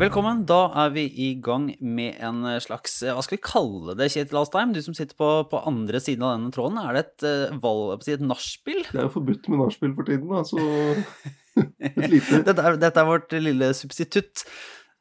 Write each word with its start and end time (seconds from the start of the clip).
Velkommen. 0.00 0.40
Da 0.48 0.64
er 0.80 0.90
vi 0.90 1.04
i 1.14 1.28
gang 1.38 1.68
med 1.78 2.16
en 2.24 2.42
slags 2.64 2.96
Hva 3.04 3.22
skal 3.22 3.36
vi 3.36 3.44
kalle 3.44 3.94
det, 3.94 4.08
Kjetil 4.10 4.40
Alstheim? 4.40 4.72
Du 4.74 4.80
som 4.82 4.96
sitter 4.98 5.14
på, 5.14 5.28
på 5.52 5.60
andre 5.62 6.00
siden 6.02 6.26
av 6.26 6.34
denne 6.34 6.50
tråden. 6.56 6.80
Er 6.82 6.96
det 6.96 7.04
et, 7.04 7.26
uh, 7.52 7.60
valg, 7.62 8.02
et 8.10 8.24
nachspiel? 8.24 8.82
Det 8.88 8.98
er 8.98 9.06
jo 9.06 9.14
forbudt 9.20 9.46
med 9.46 9.62
nachspiel 9.62 9.94
for 9.94 10.10
tiden, 10.10 10.26
da, 10.26 10.42
så 10.42 10.58
et 11.86 12.10
lite 12.10 12.42
dette, 12.48 12.66
er, 12.66 12.82
dette 12.82 12.98
er 12.98 13.10
vårt 13.12 13.38
lille 13.38 13.70
substitutt 13.78 14.42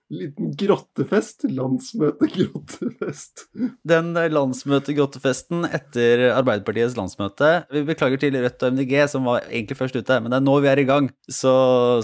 liten 0.10 0.52
grottefest. 0.58 1.46
Landsmøte-grottefest. 1.54 3.46
Den 3.88 4.12
landsmøte-grottefesten 4.14 5.66
etter 5.70 6.26
Arbeiderpartiets 6.34 6.98
landsmøte. 6.98 7.52
Vi 7.74 7.84
beklager 7.88 8.22
til 8.22 8.38
Rødt 8.40 8.66
og 8.66 8.76
MDG, 8.76 8.96
som 9.12 9.30
var 9.30 9.46
egentlig 9.48 9.78
først 9.80 10.00
ute, 10.00 10.20
men 10.20 10.34
det 10.34 10.40
er 10.40 10.48
nå 10.48 10.56
vi 10.64 10.72
er 10.72 10.82
i 10.82 10.88
gang. 10.90 11.12
Så, 11.28 11.54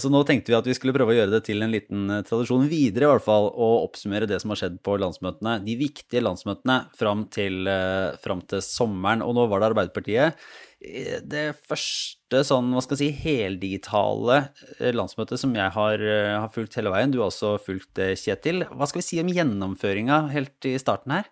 så, 0.01 0.11
nå 0.13 0.23
tenkte 0.27 0.53
vi 0.53 0.59
at 0.59 0.69
vi 0.69 0.77
skulle 0.77 0.95
prøve 0.95 1.15
å 1.15 1.17
gjøre 1.19 1.35
det 1.37 1.43
til 1.49 1.65
en 1.65 1.73
liten 1.73 2.01
tradisjon 2.27 2.69
videre, 2.71 3.09
i 3.09 3.11
hvert 3.13 3.25
fall, 3.25 3.49
og 3.51 3.89
oppsummere 3.89 4.29
det 4.29 4.39
som 4.43 4.53
har 4.53 4.61
skjedd 4.61 4.77
på 4.85 4.99
landsmøtene. 5.01 5.57
De 5.65 5.77
viktige 5.79 6.23
landsmøtene 6.25 6.77
fram 6.99 7.25
til, 7.33 7.65
eh, 7.71 8.15
fram 8.23 8.45
til 8.45 8.63
sommeren. 8.65 9.25
Og 9.25 9.35
nå 9.37 9.49
var 9.49 9.61
det 9.61 9.71
Arbeiderpartiet 9.73 10.47
det 10.79 11.45
første 11.65 12.41
sånn, 12.45 12.73
hva 12.75 12.81
skal 12.83 12.99
jeg 12.99 13.13
si, 13.15 13.21
heldigitale 13.23 14.39
eh, 14.79 14.91
landsmøtet 14.93 15.39
som 15.41 15.53
jeg 15.55 15.71
har, 15.75 16.01
eh, 16.01 16.33
har, 16.35 16.51
fulgt 16.53 16.75
hele 16.77 16.91
veien, 16.93 17.13
du 17.13 17.21
har 17.21 17.31
også 17.31 17.55
fulgt 17.63 17.93
det, 17.97 18.13
Kjetil. 18.21 18.65
Hva 18.69 18.87
skal 18.89 19.01
vi 19.01 19.07
si 19.07 19.21
om 19.21 19.31
gjennomføringa 19.31 20.25
helt 20.35 20.67
i 20.67 20.75
starten 20.81 21.15
her? 21.15 21.31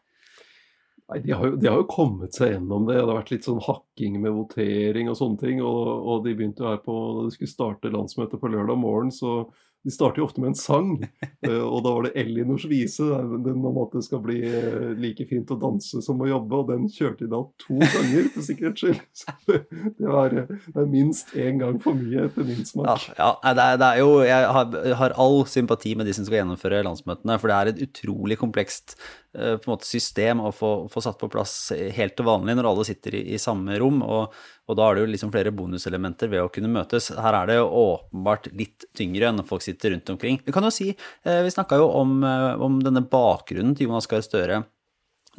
Nei, 1.11 1.19
de 1.25 1.35
har, 1.35 1.49
jo, 1.51 1.57
de 1.59 1.67
har, 1.67 1.81
jo, 1.81 1.89
kommet 1.91 2.33
seg 2.37 2.55
gjennom 2.55 2.87
det. 2.87 2.95
Det 2.95 3.03
har 3.03 3.19
vært 3.19 3.33
litt 3.33 3.45
sånn 3.45 3.61
hakking 3.61 4.15
med 4.23 4.33
votering 4.33 5.11
og 5.11 5.19
sånne 5.19 5.41
ting. 5.41 5.59
Og, 5.61 5.83
og 5.91 6.23
de 6.25 6.33
begynte 6.37 6.63
jo 6.63 6.71
her 6.71 6.79
på, 6.85 6.95
da 7.17 7.27
de 7.27 7.35
skulle 7.35 7.51
starte 7.51 7.91
landsmøtet 7.93 8.39
på 8.39 8.51
lørdag 8.53 8.79
morgen, 8.79 9.11
så 9.13 9.43
de 9.83 9.91
starter 9.91 10.21
jo 10.21 10.27
ofte 10.27 10.41
med 10.41 10.53
en 10.53 10.57
sang, 10.57 10.91
eh, 11.47 11.59
og 11.59 11.81
da 11.83 11.91
var 11.91 12.07
det 12.07 12.13
Elinors 12.21 12.65
vise. 12.71 13.03
Den 13.43 13.65
om 13.67 13.79
at 13.83 13.97
det 13.97 14.03
skal 14.05 14.21
bli 14.23 14.37
eh, 14.47 14.93
like 14.99 15.25
fint 15.29 15.51
å 15.51 15.57
danse 15.59 15.99
som 16.05 16.21
å 16.23 16.29
jobbe, 16.29 16.61
og 16.61 16.69
den 16.71 16.87
kjørte 16.91 17.25
de 17.25 17.31
da 17.33 17.41
to 17.65 17.79
ganger 17.81 18.29
for 18.33 18.47
sikkerhets 18.47 18.85
skyld. 18.85 19.01
Så 19.23 19.35
det 19.49 20.07
var, 20.07 20.35
det 20.35 20.79
er 20.79 20.89
minst 20.89 21.33
én 21.35 21.59
gang 21.61 21.81
for 21.83 21.99
mye 21.99 22.29
etter 22.29 22.47
min 22.47 22.63
smak. 22.67 23.09
Ja, 23.17 23.33
ja 23.43 23.53
det, 23.53 23.65
er, 23.65 23.81
det, 23.81 23.89
er, 23.89 23.99
jo 24.03 24.13
Jeg 24.23 24.53
har, 24.57 24.79
har, 25.01 25.17
all 25.23 25.43
sympati 25.49 25.93
med 25.99 26.07
de 26.07 26.15
som 26.15 26.27
skal 26.27 26.41
gjennomføre 26.41 26.83
landsmøtene, 26.87 27.37
for 27.41 27.51
det 27.51 27.59
er 27.59 27.73
et 27.73 27.83
utrolig 27.89 28.39
komplekst 28.39 28.95
eh, 28.95 29.03
på 29.33 29.65
en 29.65 29.71
måte 29.71 29.87
system 29.89 30.43
å 30.45 30.51
få, 30.53 30.71
få 30.93 31.01
satt 31.01 31.17
på 31.17 31.29
plass 31.33 31.71
helt 31.73 32.13
til 32.13 32.27
vanlig 32.27 32.53
når 32.53 32.67
alle 32.69 32.83
sitter 32.85 33.15
i, 33.17 33.23
i 33.33 33.39
samme 33.41 33.79
rom. 33.81 34.03
og 34.05 34.35
og 34.63 34.77
da 34.79 34.85
er 34.87 34.95
det 34.95 35.03
jo 35.03 35.11
liksom 35.11 35.31
flere 35.33 35.51
bonuselementer 35.55 36.29
ved 36.31 36.45
å 36.45 36.51
kunne 36.53 36.71
møtes. 36.71 37.09
Her 37.19 37.35
er 37.41 37.49
det 37.49 37.57
jo 37.57 37.65
åpenbart 37.81 38.47
litt 38.55 38.85
tyngre 38.95 39.33
når 39.35 39.47
folk 39.49 39.65
sitter 39.65 39.91
rundt 39.91 40.11
omkring. 40.13 40.39
Vi 40.45 40.55
kan 40.55 40.63
jo 40.63 40.71
si, 40.71 40.93
eh, 41.25 41.41
vi 41.43 41.51
snakka 41.51 41.81
jo 41.81 41.89
om, 41.91 42.23
eh, 42.23 42.61
om, 42.61 42.79
denne 42.79 43.03
bakgrunnen 43.03 43.75
til 43.75 43.87
Jonas 43.87 44.07
Gahr 44.07 44.23
Støre 44.23 44.63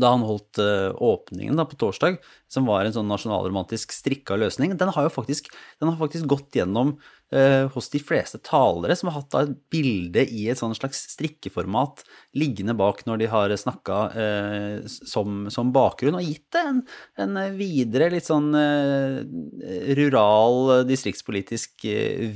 da 0.00 0.10
han 0.14 0.24
holdt 0.26 0.58
uh, 0.58 0.90
åpningen 1.02 1.56
da, 1.58 1.66
på 1.68 1.78
torsdag, 1.78 2.18
som 2.50 2.66
var 2.66 2.84
en 2.84 2.94
sånn 2.94 3.10
nasjonalromantisk 3.10 3.92
strikka 3.94 4.36
løsning, 4.38 4.74
den 4.78 4.90
har 4.94 5.06
jo 5.06 5.12
faktisk, 5.12 5.50
har 5.82 5.98
faktisk 6.00 6.26
gått 6.30 6.58
gjennom 6.58 6.94
uh, 7.34 7.66
hos 7.74 7.90
de 7.92 8.00
fleste 8.02 8.40
talere 8.44 8.96
som 8.98 9.10
har 9.10 9.20
hatt 9.20 9.30
da, 9.34 9.44
et 9.46 9.54
bilde 9.70 10.26
i 10.26 10.48
et 10.50 10.58
sånn 10.58 10.74
slags 10.76 11.04
strikkeformat 11.14 12.02
liggende 12.38 12.74
bak 12.78 13.04
når 13.06 13.22
de 13.22 13.30
har 13.30 13.54
snakka 13.58 14.00
uh, 14.14 14.76
som, 14.90 15.46
som, 15.54 15.72
bakgrunn, 15.74 16.18
og 16.18 16.26
gitt 16.26 16.46
det 16.54 16.64
en, 16.72 16.84
en 17.22 17.42
videre 17.58 18.10
litt 18.14 18.26
sånn 18.26 18.50
rural, 19.94 20.84
distriktspolitisk 20.88 21.86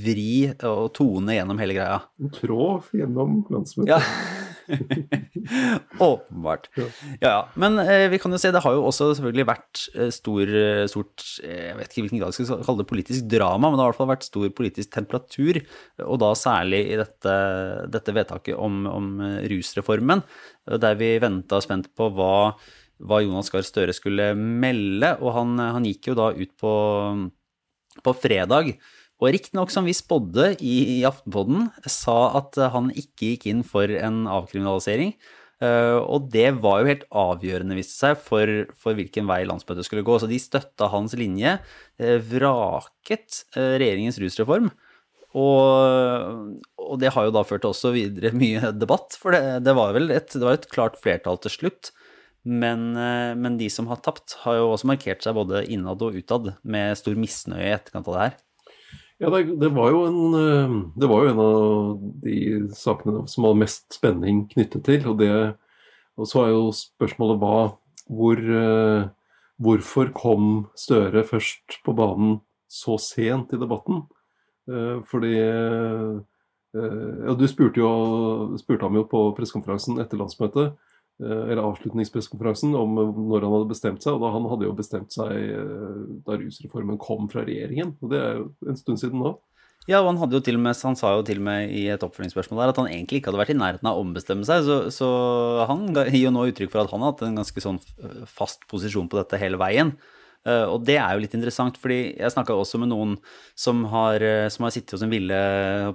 vri 0.03 0.51
og 0.67 0.93
tone 0.97 1.37
gjennom 1.39 1.59
hele 1.63 1.77
greia. 1.77 2.03
En 2.23 2.35
tråd 2.35 2.93
gjennom 2.97 3.43
landsmøtet. 3.51 3.99
Ja. 3.99 4.47
Åpenbart. 5.99 6.69
Ja, 6.77 6.87
ja. 7.21 7.37
Men 7.55 7.79
eh, 7.79 8.07
vi 8.13 8.19
kan 8.21 8.33
jo 8.33 8.41
se, 8.41 8.51
det 8.55 8.63
har 8.65 8.75
jo 8.77 8.85
også 8.89 9.11
selvfølgelig 9.17 9.47
vært 9.49 9.83
eh, 9.95 10.11
stor, 10.15 10.53
eh, 10.61 10.83
stort 10.91 11.25
Jeg 11.43 11.77
vet 11.79 11.93
ikke 11.93 12.05
hvilken 12.05 12.23
grad 12.23 12.35
jeg 12.35 12.49
skal 12.49 12.65
kalle 12.67 12.83
det 12.83 12.91
politisk 12.91 13.31
drama, 13.31 13.71
men 13.71 13.79
det 13.79 13.85
har 13.85 13.91
i 13.91 13.93
hvert 13.93 14.01
fall 14.03 14.13
vært 14.13 14.29
stor 14.29 14.49
politisk 14.59 14.93
temperatur. 14.95 15.61
Og 16.07 16.21
da 16.23 16.33
særlig 16.39 16.83
i 16.93 16.99
dette, 17.01 17.39
dette 17.95 18.17
vedtaket 18.17 18.59
om, 18.59 18.85
om, 18.91 19.09
rusreformen, 19.49 20.23
der 20.85 21.01
vi 21.01 21.15
venta 21.23 21.63
spent 21.65 21.91
på 21.97 22.11
hva, 22.15 22.53
hva 23.09 23.23
Jonas 23.25 23.51
Gahr 23.53 23.67
Støre 23.67 23.97
skulle 23.97 24.31
melde. 24.37 25.15
Og 25.23 25.35
han, 25.37 25.57
han, 25.79 25.89
gikk 25.89 26.13
jo 26.13 26.19
da 26.19 26.31
ut 26.37 26.55
på, 26.61 26.75
på 28.05 28.17
fredag 28.21 28.75
og 29.19 29.33
riktignok 29.35 29.73
som 29.75 29.87
vi 29.89 29.97
spådde 29.97 30.53
i, 30.63 30.77
i 30.99 31.03
Aftenpodden, 31.09 31.69
sa 31.91 32.39
at 32.39 32.59
han 32.75 32.93
ikke 32.95 33.33
gikk 33.35 33.49
inn 33.51 33.65
for 33.67 33.91
en 33.91 34.27
avkriminalisering. 34.31 35.17
Uh, 35.59 35.99
og 36.07 36.29
det 36.31 36.53
var 36.63 36.81
jo 36.81 36.91
helt 36.93 37.07
avgjørende, 37.11 37.75
viste 37.75 37.97
seg, 37.97 38.21
for, 38.23 38.47
for, 38.79 38.95
hvilken 38.95 39.27
vei 39.27 39.41
landsmøtet 39.49 39.89
skulle 39.89 40.07
gå. 40.07 40.21
Så 40.23 40.31
de 40.31 40.39
støtta 40.39 40.91
hans 40.93 41.17
linje, 41.19 41.57
uh, 41.99 42.19
vraket 42.31 43.43
regjeringens 43.59 44.21
rusreform. 44.23 44.71
Og, 45.39 46.55
og, 46.79 46.95
det 47.03 47.11
har 47.13 47.27
jo 47.27 47.35
da 47.35 47.43
ført 47.45 47.67
til 47.67 47.75
også 47.75 47.93
videre 47.93 48.33
mye 48.39 48.71
debatt, 48.73 49.19
for 49.19 49.35
det, 49.35 49.59
det 49.67 49.75
var 49.77 49.99
vel 49.99 50.15
et, 50.15 50.39
var 50.39 50.61
et 50.61 50.71
klart 50.71 50.99
flertall 51.03 51.43
til 51.43 51.59
slutt. 51.59 51.93
Men, 52.49 52.95
men, 52.95 53.57
de 53.59 53.67
som 53.69 53.91
har 53.91 53.99
tapt, 54.01 54.39
har 54.47 54.57
jo 54.57 54.71
også 54.71 54.89
markert 54.89 55.27
seg 55.27 55.35
både 55.37 55.67
innad 55.69 56.01
og 56.07 56.15
utad 56.17 56.53
med 56.63 56.97
stor 56.97 57.19
misnøye 57.19 57.67
i 57.67 57.75
etterkant 57.75 58.09
av 58.09 58.15
det 58.15 58.23
her. 58.23 58.37
Ja, 59.19 59.31
det, 59.31 59.57
det, 59.59 59.69
var 59.75 59.91
en, 59.91 60.35
eh, 60.35 60.75
det 60.95 61.07
var 61.11 61.25
jo 61.25 61.31
en 61.33 61.41
av 61.43 62.03
de 62.23 62.37
sakene 62.71 63.25
som 63.27 63.49
hadde 63.49 63.63
mest 63.65 63.89
spenning 63.97 64.45
knyttet 64.53 64.85
til. 64.87 65.09
Og, 65.11 65.19
det, 65.19 65.33
og 66.15 66.29
så 66.31 66.45
er 66.45 66.53
jo 66.55 66.69
spørsmålet 66.77 67.41
hva 67.43 67.57
hvor, 68.09 68.39
eh, 68.63 69.09
Hvorfor 69.59 70.13
kom 70.15 70.45
Støre 70.79 71.25
først 71.27 71.81
på 71.83 71.93
banen 71.99 72.37
så 72.71 72.95
sent 73.03 73.51
i 73.51 73.59
debatten? 73.59 74.05
Eh, 74.71 75.01
fordi 75.11 75.35
ja, 75.35 77.33
Du 77.35 77.47
spurte, 77.49 77.81
jo, 77.81 78.55
spurte 78.61 78.87
ham 78.87 79.01
jo 79.01 79.07
på 79.09 79.23
pressekonferansen 79.35 79.99
etter 79.99 80.21
landsmøtet 80.21 80.77
eller 81.19 81.65
avslutningspressekonferansen 81.65 82.77
om 82.79 82.95
når 82.99 83.43
han 83.43 83.55
hadde 83.57 83.71
bestemt 83.73 84.05
seg. 84.05 84.15
og 84.15 84.23
da 84.23 84.33
Han 84.37 84.49
hadde 84.53 84.69
jo 84.69 84.75
bestemt 84.79 85.15
seg 85.15 85.35
eh, 85.35 86.01
da 86.27 86.39
rusreformen 86.39 87.01
kom 87.03 87.27
fra 87.33 87.43
regjeringen. 87.47 87.97
og 88.01 88.13
Det 88.13 88.21
er 88.23 88.37
jo 88.39 88.49
en 88.71 88.79
stund 88.79 89.03
siden 89.03 89.25
nå. 89.25 89.35
Ja, 89.89 90.03
og 90.03 90.11
han, 90.11 90.19
hadde 90.21 90.37
jo 90.37 90.45
til 90.45 90.59
og 90.59 90.63
med, 90.67 90.77
han 90.85 90.99
sa 91.01 91.15
jo 91.17 91.25
til 91.25 91.41
og 91.41 91.47
med 91.47 91.71
i 91.73 91.87
et 91.89 92.03
oppfølgingsspørsmål 92.05 92.61
der 92.61 92.73
at 92.75 92.81
han 92.83 92.91
egentlig 92.93 93.23
ikke 93.23 93.33
hadde 93.33 93.41
vært 93.41 93.55
i 93.55 93.57
nærheten 93.57 93.89
av 93.89 93.97
å 93.97 94.03
ombestemme 94.05 94.45
seg. 94.45 94.67
Så, 94.67 94.77
så 94.93 95.09
han 95.71 95.89
gir 95.97 96.27
jo 96.27 96.35
nå 96.35 96.45
uttrykk 96.51 96.75
for 96.75 96.83
at 96.83 96.93
han 96.93 97.03
har 97.07 97.15
hatt 97.15 97.25
en 97.25 97.41
ganske 97.41 97.65
sånn 97.65 97.81
fast 98.29 98.69
posisjon 98.69 99.09
på 99.09 99.19
dette 99.19 99.41
hele 99.41 99.61
veien. 99.61 99.95
Eh, 100.47 100.65
og 100.71 100.85
det 100.87 100.97
er 101.01 101.15
jo 101.15 101.23
litt 101.25 101.35
interessant, 101.37 101.79
fordi 101.81 102.15
jeg 102.15 102.33
snakka 102.33 102.55
også 102.55 102.79
med 102.81 102.93
noen 102.93 103.17
som 103.59 103.83
har, 103.93 104.23
eh, 104.23 104.47
som 104.53 104.65
har 104.65 104.75
sittet 104.75 104.95
og 104.95 105.03
som 105.03 105.11
ville, 105.11 105.41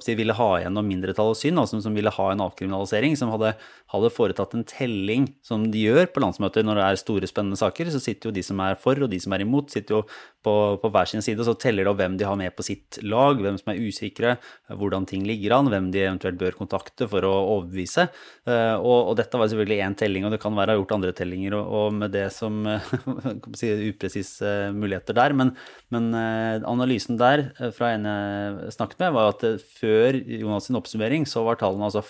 ville 0.03 0.35
ha 0.37 0.49
igjennom 0.59 0.89
mindretall 0.89 1.31
og 1.31 1.39
synd, 1.39 1.61
altså 1.61 1.79
som 1.83 1.95
ville 1.95 2.11
ha 2.11 2.27
en 2.31 2.43
avkriminalisering, 2.43 3.15
som 3.19 3.31
hadde, 3.33 3.53
hadde, 3.93 4.13
foretatt 4.13 4.53
en 4.57 4.67
telling, 4.67 5.29
som 5.45 5.69
de 5.71 5.85
gjør 5.87 6.11
på 6.13 6.23
landsmøter 6.25 6.67
når 6.67 6.79
det 6.81 6.85
er 6.89 7.01
store, 7.01 7.29
spennende 7.29 7.59
saker. 7.59 7.89
Så 7.93 8.03
sitter 8.03 8.29
jo 8.29 8.35
de 8.35 8.43
som 8.45 8.59
er 8.63 8.77
for 8.79 8.99
og 8.99 9.09
de 9.13 9.21
som 9.23 9.33
er 9.33 9.45
imot, 9.45 9.71
sitter 9.73 9.99
jo 9.99 10.03
på, 10.43 10.55
på 10.81 10.91
hver 10.93 11.09
sin 11.09 11.23
side, 11.25 11.41
og 11.41 11.49
så 11.49 11.55
teller 11.65 11.87
de 11.87 11.95
hvem 11.99 12.17
de 12.19 12.27
har 12.27 12.39
med 12.39 12.53
på 12.57 12.65
sitt 12.65 12.99
lag, 13.05 13.39
hvem 13.41 13.59
som 13.61 13.73
er 13.73 13.81
usikre, 13.83 14.35
hvordan 14.69 15.07
ting 15.09 15.25
ligger 15.27 15.57
an, 15.57 15.71
hvem 15.71 15.89
de 15.93 16.03
eventuelt 16.05 16.39
bør 16.41 16.59
kontakte 16.59 17.07
for 17.11 17.25
å 17.27 17.33
overbevise. 17.57 18.07
Eh, 18.49 18.75
og, 18.77 19.11
og 19.11 19.17
dette 19.19 19.39
var 19.39 19.51
selvfølgelig 19.51 19.81
én 19.87 19.97
telling, 19.99 20.27
og 20.27 20.35
det 20.35 20.41
kan 20.43 20.57
være 20.57 20.77
gjort 20.79 20.95
andre 20.97 21.15
tellinger, 21.15 21.57
og, 21.59 21.73
og 21.79 21.99
med 22.03 22.13
det 22.15 22.27
som 22.35 22.63
si, 23.59 23.71
upresise 23.89 24.53
muligheter 24.75 25.17
der. 25.17 25.35
Men, 25.37 25.53
men 25.93 26.09
eh, 26.17 26.63
analysen 26.69 27.19
der 27.21 27.49
eh, 27.57 27.71
fra 27.75 27.93
en 27.95 28.09
jeg 28.09 28.75
snakket 28.77 29.03
med, 29.03 29.15
var 29.15 29.33
at 29.33 29.45
eh, 29.47 29.61
før 29.79 30.19
Jonas 30.19 30.69
sin 30.69 30.79
oppsummering 30.79 31.27
så 31.29 31.45
var 31.47 31.61
tallene 31.61 31.89
altså 31.89 32.05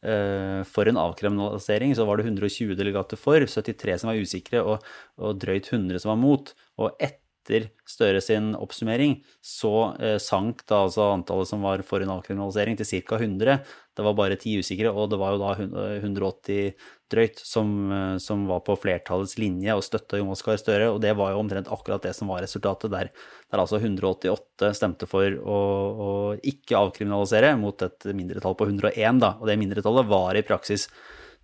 for 0.00 0.88
en 0.88 0.96
avkriminalisering 0.96 1.90
så 1.92 2.06
var 2.08 2.16
det 2.16 2.24
120 2.24 2.70
delegater 2.72 3.20
for, 3.20 3.44
73 3.44 3.98
som 4.00 4.08
var 4.08 4.16
usikre 4.16 4.62
og, 4.64 4.86
og 5.20 5.34
drøyt 5.36 5.68
100 5.68 6.00
som 6.00 6.14
var 6.14 6.16
mot. 6.22 6.52
Og 6.80 6.94
etter 6.96 7.19
etter 7.50 7.70
Støre 7.90 8.20
sin 8.22 8.52
oppsummering, 8.54 9.16
så 9.42 9.96
eh, 9.98 10.16
sank 10.22 10.62
da 10.70 10.84
altså 10.84 11.08
antallet 11.10 11.48
som 11.50 11.64
var 11.66 11.82
for 11.82 12.04
en 12.04 12.12
avkriminalisering 12.14 12.76
til 12.78 12.86
ca. 12.86 13.18
100. 13.18 13.56
Det 13.98 14.04
var 14.06 14.14
bare 14.14 14.36
ti 14.38 14.52
usikre, 14.60 14.92
og 14.94 15.08
det 15.10 15.18
var 15.18 15.34
jo 15.34 15.40
da 15.42 15.56
180 15.98 16.70
drøyt 17.10 17.42
som, 17.42 17.72
eh, 17.90 18.14
som 18.22 18.46
var 18.46 18.62
på 18.62 18.78
flertallets 18.78 19.34
linje 19.42 19.74
og 19.74 19.82
støtta 19.82 20.20
Jonas 20.20 20.44
Gahr 20.46 20.60
Støre, 20.62 20.92
og 20.94 21.00
det 21.02 21.16
var 21.18 21.32
jo 21.34 21.42
omtrent 21.42 21.72
akkurat 21.74 22.06
det 22.06 22.14
som 22.14 22.30
var 22.30 22.44
resultatet, 22.46 22.92
der, 22.94 23.10
der 23.50 23.64
altså 23.64 23.82
188 23.82 24.70
stemte 24.78 25.10
for 25.10 25.26
å, 25.26 25.58
å 25.90 26.10
ikke 26.38 26.78
avkriminalisere, 26.78 27.56
mot 27.58 27.82
et 27.82 28.06
mindretall 28.14 28.54
på 28.54 28.70
101, 28.70 29.18
da, 29.18 29.34
og 29.40 29.50
det 29.50 29.58
mindretallet 29.58 30.06
var 30.14 30.38
i 30.38 30.46
praksis 30.46 30.86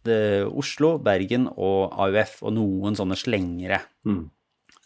Oslo, 0.06 0.92
Bergen 1.02 1.48
og 1.50 1.90
AUF 1.98 2.36
og 2.46 2.52
noen 2.54 2.94
sånne 2.94 3.16
slengere. 3.18 3.80
Mm. 4.06 4.28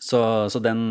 Så, 0.01 0.21
så 0.49 0.63
den, 0.65 0.87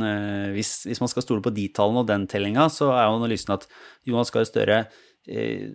hvis, 0.54 0.84
hvis, 0.86 1.00
man 1.02 1.10
skal 1.10 1.24
stole 1.26 1.42
på 1.42 1.54
de 1.56 1.64
tallene 1.74 2.04
og 2.04 2.10
den 2.12 2.28
tellinga, 2.30 2.68
så 2.70 2.92
er 2.94 3.08
jo 3.08 3.16
analysen 3.18 3.56
at 3.56 3.66
Jonas 4.06 4.30
Gahr 4.30 4.46
Støre 4.46 4.84
eh, 5.26 5.72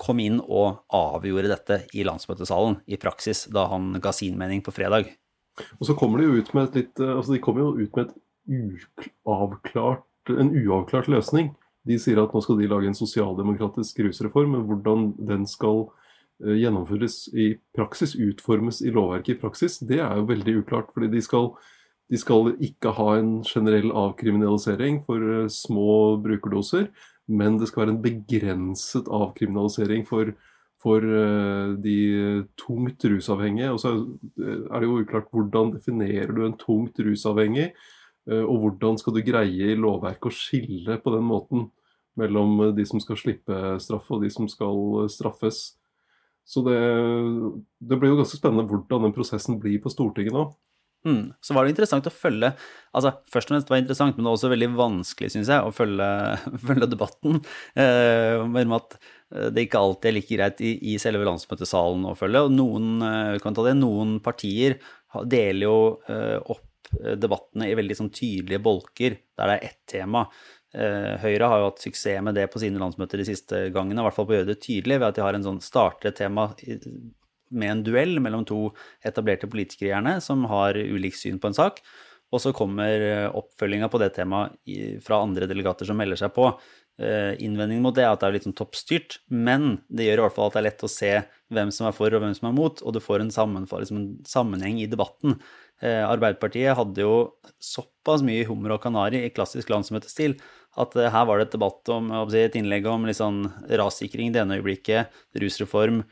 kom 0.00 0.22
inn 0.24 0.38
og 0.40 0.86
avgjorde 0.94 1.50
dette 1.52 1.76
i 1.92 2.04
landsmøtesalen 2.08 2.78
i 2.88 2.96
praksis, 2.96 3.44
da 3.52 3.66
han 3.68 3.92
ga 4.00 4.12
sin 4.16 4.38
mening 4.40 4.64
på 4.64 4.72
fredag. 4.72 5.10
Og 5.80 5.88
så 5.88 5.96
kommer 5.96 6.20
de 6.20 6.30
jo 6.30 6.40
ut 6.40 6.54
med 6.56 6.68
et 6.68 6.80
litt, 6.80 7.00
altså 7.00 7.34
de 7.34 7.42
kommer 7.44 7.64
jo 7.64 7.84
ut 7.84 7.96
med 7.96 8.14
uavklart, 9.26 10.04
en 10.32 10.52
uavklart 10.54 11.08
løsning. 11.12 11.52
De 11.86 11.98
sier 12.02 12.18
at 12.20 12.34
nå 12.34 12.42
skal 12.42 12.58
de 12.60 12.68
lage 12.70 12.90
en 12.90 12.98
sosialdemokratisk 12.98 14.02
rusreform, 14.04 14.56
men 14.56 14.66
hvordan 14.66 15.08
den 15.28 15.46
skal 15.48 15.86
eh, 16.42 16.56
gjennomføres 16.58 17.26
i 17.34 17.52
praksis, 17.76 18.16
utformes 18.18 18.82
i 18.82 18.92
lovverket 18.94 19.36
i 19.36 19.40
praksis, 19.44 19.78
det 19.86 20.00
er 20.02 20.18
jo 20.18 20.28
veldig 20.30 20.58
uklart. 20.62 20.92
fordi 20.94 21.12
de 21.14 21.22
skal, 21.22 21.52
de 22.10 22.18
skal 22.20 22.52
ikke 22.62 22.92
ha 22.94 23.08
en 23.18 23.40
generell 23.46 23.90
avkriminalisering 23.90 25.00
for 25.06 25.22
eh, 25.22 25.48
små 25.50 26.16
brukerdoser, 26.22 26.90
men 27.26 27.58
det 27.58 27.70
skal 27.70 27.84
være 27.84 27.96
en 27.96 28.04
begrenset 28.04 29.10
avkriminalisering 29.10 30.06
for 30.08 30.36
for 30.86 31.02
eh, 31.02 31.72
de 31.82 31.96
tungt 32.60 33.04
rusavhengige. 33.04 33.72
Og 33.72 33.80
så 33.80 33.94
er 34.38 34.76
det 34.76 34.86
jo 34.86 34.98
uklart 35.00 35.30
hvordan 35.32 35.72
definerer 35.74 36.30
du 36.36 36.44
en 36.44 36.58
tungt 36.60 37.00
rusavhengig, 37.02 37.72
eh, 38.30 38.44
og 38.44 38.60
hvordan 38.62 39.00
skal 39.00 39.16
du 39.16 39.24
greie 39.26 39.72
i 39.72 39.78
lovverket 39.80 40.30
å 40.30 40.36
skille 40.36 41.00
på 41.02 41.14
den 41.16 41.26
måten 41.26 41.70
mellom 42.16 42.60
de 42.76 42.86
som 42.88 43.00
skal 43.02 43.18
slippe 43.20 43.56
straff 43.82 44.06
og 44.14 44.22
de 44.22 44.30
som 44.32 44.46
skal 44.48 45.08
straffes. 45.12 45.74
Så 46.46 46.62
det, 46.64 46.78
det 47.82 47.98
blir 47.98 48.14
jo 48.14 48.20
ganske 48.20 48.38
spennende 48.38 48.68
hvordan 48.70 49.08
den 49.08 49.16
prosessen 49.16 49.58
blir 49.60 49.80
på 49.82 49.90
Stortinget 49.92 50.36
nå. 50.36 50.46
Mm. 51.06 51.32
Så 51.40 51.54
var 51.54 51.64
det 51.64 51.74
interessant 51.74 52.08
å 52.08 52.10
følge 52.10 52.50
altså 52.96 53.12
Først 53.30 53.50
og 53.50 53.54
fremst 53.54 53.68
var 53.70 53.76
det 53.76 53.84
interessant, 53.84 54.16
men 54.16 54.24
det 54.24 54.30
var 54.30 54.38
også 54.38 54.50
veldig 54.50 54.68
vanskelig, 54.78 55.28
syns 55.34 55.50
jeg, 55.52 55.62
å 55.62 55.74
følge, 55.74 56.06
følge 56.68 56.88
debatten. 56.88 57.42
Eh, 57.76 58.40
med 58.48 58.72
at 58.78 58.96
eh, 58.96 59.50
det 59.52 59.66
ikke 59.66 59.82
alltid 59.82 60.10
er 60.10 60.16
like 60.16 60.38
greit 60.38 60.62
i, 60.64 60.72
i 60.92 60.96
selve 61.02 61.26
landsmøtesalen 61.28 62.06
å 62.08 62.14
følge. 62.16 62.46
Og 62.48 62.54
noen, 62.56 62.94
eh, 63.04 63.36
det, 63.36 63.74
noen 63.76 64.16
partier 64.24 64.78
deler 65.28 65.68
jo 65.68 65.76
eh, 66.08 66.38
opp 66.40 66.94
eh, 67.02 67.18
debattene 67.20 67.68
i 67.68 67.76
veldig 67.76 67.98
sånn 68.00 68.12
tydelige 68.16 68.64
bolker, 68.64 69.20
der 69.36 69.52
det 69.52 69.58
er 69.58 69.70
ett 69.70 69.82
tema. 69.98 70.26
Høyre 70.76 71.46
har 71.48 71.60
jo 71.62 71.68
hatt 71.70 71.80
suksess 71.80 72.20
med 72.20 72.34
det 72.36 72.42
på 72.52 72.60
sine 72.60 72.76
landsmøter 72.76 73.22
de 73.22 73.24
siste 73.24 73.60
gangene, 73.72 74.02
i 74.02 74.04
hvert 74.04 74.16
fall 74.16 74.26
på 74.28 74.34
å 74.34 74.36
gjøre 74.40 74.50
det 74.50 74.58
tydelig 74.60 74.98
ved 74.98 75.06
at 75.06 75.16
de 75.16 75.22
har 75.24 75.38
en 75.38 75.46
sånn 75.46 75.60
starter 75.64 76.12
tema 76.12 76.50
med 77.50 77.72
en 77.72 77.84
duell 77.86 78.18
mellom 78.22 78.44
to 78.48 78.60
etablerte 79.06 79.50
politikere, 79.50 79.94
gjerne, 79.94 80.18
som 80.24 80.44
har 80.50 80.78
ulikt 80.78 81.20
syn 81.20 81.40
på 81.42 81.50
en 81.50 81.58
sak. 81.58 81.82
Og 82.34 82.42
så 82.42 82.52
kommer 82.56 83.02
eh, 83.06 83.28
oppfølginga 83.38 83.88
på 83.90 84.00
det 84.02 84.10
temaet 84.16 84.56
fra 85.04 85.22
andre 85.22 85.46
delegater 85.46 85.86
som 85.88 85.98
melder 85.98 86.18
seg 86.18 86.34
på. 86.34 86.50
Eh, 86.96 87.36
innvendingen 87.44 87.84
mot 87.84 87.94
det 87.94 88.06
er 88.06 88.14
at 88.14 88.22
det 88.22 88.28
er 88.30 88.36
litt 88.38 88.46
sånn 88.48 88.56
toppstyrt, 88.56 89.18
men 89.28 89.78
det 89.92 90.08
gjør 90.08 90.22
i 90.22 90.24
hvert 90.24 90.36
fall 90.38 90.50
at 90.50 90.56
det 90.56 90.62
er 90.62 90.68
lett 90.70 90.86
å 90.86 90.90
se 90.90 91.12
hvem 91.52 91.70
som 91.74 91.88
er 91.90 91.94
for 91.96 92.16
og 92.16 92.24
hvem 92.24 92.34
som 92.36 92.48
er 92.50 92.56
mot, 92.56 92.82
og 92.82 92.96
du 92.96 93.00
får 93.04 93.22
en, 93.22 93.30
liksom 93.30 94.00
en 94.00 94.10
sammenheng 94.26 94.80
i 94.80 94.88
debatten. 94.90 95.36
Eh, 95.84 96.02
Arbeiderpartiet 96.02 96.76
hadde 96.78 97.04
jo 97.04 97.16
såpass 97.62 98.24
mye 98.26 98.46
hummer 98.48 98.74
og 98.74 98.82
kanari 98.86 99.26
i 99.26 99.32
klassisk 99.34 99.70
landsmøtestil 99.70 100.38
at 100.80 100.96
her 100.96 101.24
var 101.28 101.38
det 101.38 101.46
et 101.46 101.54
debatt 101.56 101.88
om 101.92 102.10
et 102.36 102.56
innlegg 102.58 102.84
om 102.90 103.06
litt 103.08 103.16
sånn 103.16 103.46
rassikring 103.80 104.32
det 104.32 104.42
ene 104.42 104.58
øyeblikket, 104.58 105.12
rusreform, 105.40 106.02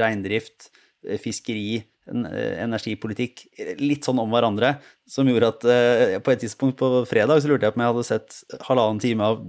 reindrift, 0.00 0.70
eh, 1.06 1.18
fiskeri, 1.20 1.82
eh, 2.06 2.62
energipolitikk 2.62 3.44
litt 3.80 4.04
sånn 4.04 4.20
om 4.22 4.30
hverandre, 4.30 4.76
som 5.08 5.28
gjorde 5.28 5.50
at 5.54 5.64
eh, 5.64 6.18
på 6.18 6.32
et 6.32 6.42
tidspunkt 6.44 6.78
på 6.78 7.04
fredag 7.08 7.42
så 7.42 7.50
lurte 7.50 7.68
jeg 7.68 7.74
på 7.74 7.80
om 7.80 7.84
jeg 7.84 7.92
hadde 7.92 8.08
sett 8.08 8.62
halvannen 8.68 9.02
time 9.02 9.28
av 9.32 9.44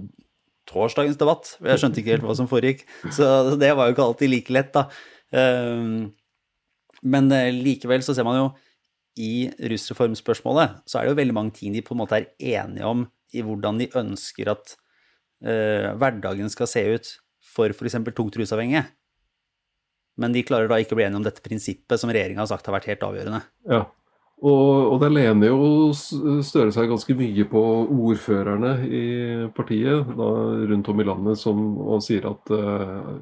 torsdagens 0.70 1.18
debatt. 1.20 1.56
Jeg 1.60 1.80
skjønte 1.80 2.00
ikke 2.00 2.14
helt 2.16 2.26
hva 2.26 2.36
som 2.36 2.48
foregikk. 2.48 2.86
Så 3.12 3.56
det 3.60 3.74
var 3.76 3.88
jo 3.88 3.96
ikke 3.96 4.06
alltid 4.06 4.30
like 4.32 4.54
lett, 4.54 4.72
da. 4.72 4.86
Men 7.04 7.28
likevel 7.52 8.00
så 8.00 8.14
ser 8.16 8.24
man 8.24 8.38
jo 8.38 8.46
i 9.20 9.50
rusreformspørsmålet 9.60 10.80
så 10.88 10.98
er 10.98 11.04
det 11.04 11.12
jo 11.12 11.18
veldig 11.20 11.36
mange 11.36 11.52
ting 11.58 11.74
de 11.74 11.82
på 11.84 11.92
en 11.92 12.00
måte 12.00 12.16
er 12.16 12.30
enige 12.64 12.88
om 12.88 13.04
i 13.36 13.44
hvordan 13.44 13.82
de 13.82 13.90
ønsker 14.00 14.48
at 14.54 14.72
hverdagen 15.44 16.48
skal 16.48 16.70
se 16.70 16.86
ut 16.96 17.12
for 17.44 17.76
f.eks. 17.76 18.00
tungt 18.16 18.40
rusavhengige. 18.40 18.86
Men 20.20 20.34
de 20.34 20.44
klarer 20.46 20.70
da 20.70 20.78
ikke 20.78 20.94
å 20.94 20.98
bli 21.00 21.06
enige 21.08 21.20
om 21.20 21.26
dette 21.26 21.42
prinsippet 21.44 22.00
som 22.00 22.12
regjeringa 22.12 22.44
har 22.44 22.50
sagt 22.50 22.68
har 22.68 22.76
vært 22.76 22.90
helt 22.92 23.02
avgjørende. 23.06 23.40
Ja, 23.70 23.82
og, 24.44 24.92
og 24.92 24.98
der 25.00 25.12
lener 25.14 25.52
jo 25.52 25.92
Støre 25.94 26.72
seg 26.74 26.90
ganske 26.90 27.16
mye 27.16 27.46
på 27.48 27.62
ordførerne 27.84 28.74
i 28.84 29.04
partiet 29.56 30.10
da, 30.18 30.30
rundt 30.70 30.90
om 30.90 31.00
i 31.00 31.06
landet 31.06 31.40
som, 31.40 31.62
og 31.80 32.02
sier 32.04 32.26
at 32.28 32.52
uh, 32.52 33.14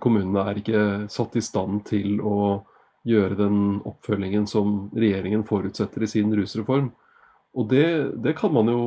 kommunene 0.00 0.46
er 0.48 0.60
ikke 0.60 0.84
satt 1.12 1.36
i 1.36 1.44
stand 1.44 1.82
til 1.90 2.20
å 2.24 2.62
gjøre 3.04 3.36
den 3.36 3.58
oppfølgingen 3.84 4.46
som 4.48 4.86
regjeringen 4.96 5.42
forutsetter 5.44 6.06
i 6.06 6.08
sin 6.08 6.30
rusreform. 6.32 6.88
Og 7.54 7.68
det, 7.70 7.86
det 8.24 8.32
kan 8.38 8.50
man 8.54 8.70
jo 8.72 8.80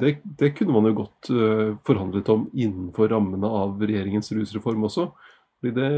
det, 0.00 0.16
det, 0.40 0.54
kunne 0.56 0.74
man 0.74 0.88
jo 0.88 0.96
godt 1.02 1.28
uh, 1.34 1.76
forhandlet 1.86 2.30
om 2.32 2.48
innenfor 2.54 3.12
rammene 3.12 3.50
av 3.60 3.76
regjeringens 3.82 4.32
rusreform 4.32 4.88
også. 4.88 5.10
Fordi 5.58 5.74
det, 5.74 5.90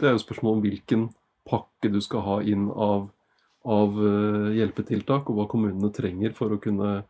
det 0.00 0.08
er 0.08 0.16
jo 0.16 0.20
spørsmål 0.20 0.58
om 0.58 0.62
hvilken 0.66 1.06
pakke 1.48 1.90
du 1.92 2.00
skal 2.04 2.24
ha 2.26 2.36
inn 2.44 2.68
av, 2.70 3.08
av 3.64 3.96
uh, 3.96 4.50
hjelpetiltak, 4.54 5.30
og 5.30 5.38
hva 5.38 5.48
kommunene 5.50 5.92
trenger 5.94 6.34
for 6.36 6.52
å 6.52 6.60
kunne, 6.62 7.00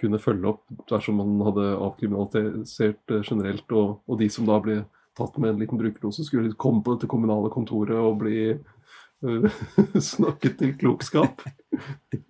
kunne, 0.00 0.20
følge 0.22 0.50
opp 0.50 0.64
dersom 0.90 1.20
man 1.22 1.36
hadde 1.46 1.68
avkriminalisert 1.86 3.14
uh, 3.14 3.22
generelt, 3.22 3.64
og, 3.70 4.02
og, 4.08 4.18
de 4.20 4.28
som 4.32 4.48
da 4.48 4.58
ble 4.64 4.82
tatt 5.18 5.38
med 5.38 5.52
en 5.52 5.62
liten 5.62 5.80
brukerdose, 5.80 6.26
skulle 6.26 6.56
komme 6.58 6.82
på 6.84 6.96
dette 6.96 7.10
kommunale 7.10 7.52
kontoret 7.54 7.96
og 8.00 8.18
bli 8.24 8.42
uh, 8.56 9.62
snakket 10.12 10.58
til 10.58 10.74
klokskap. 10.82 11.46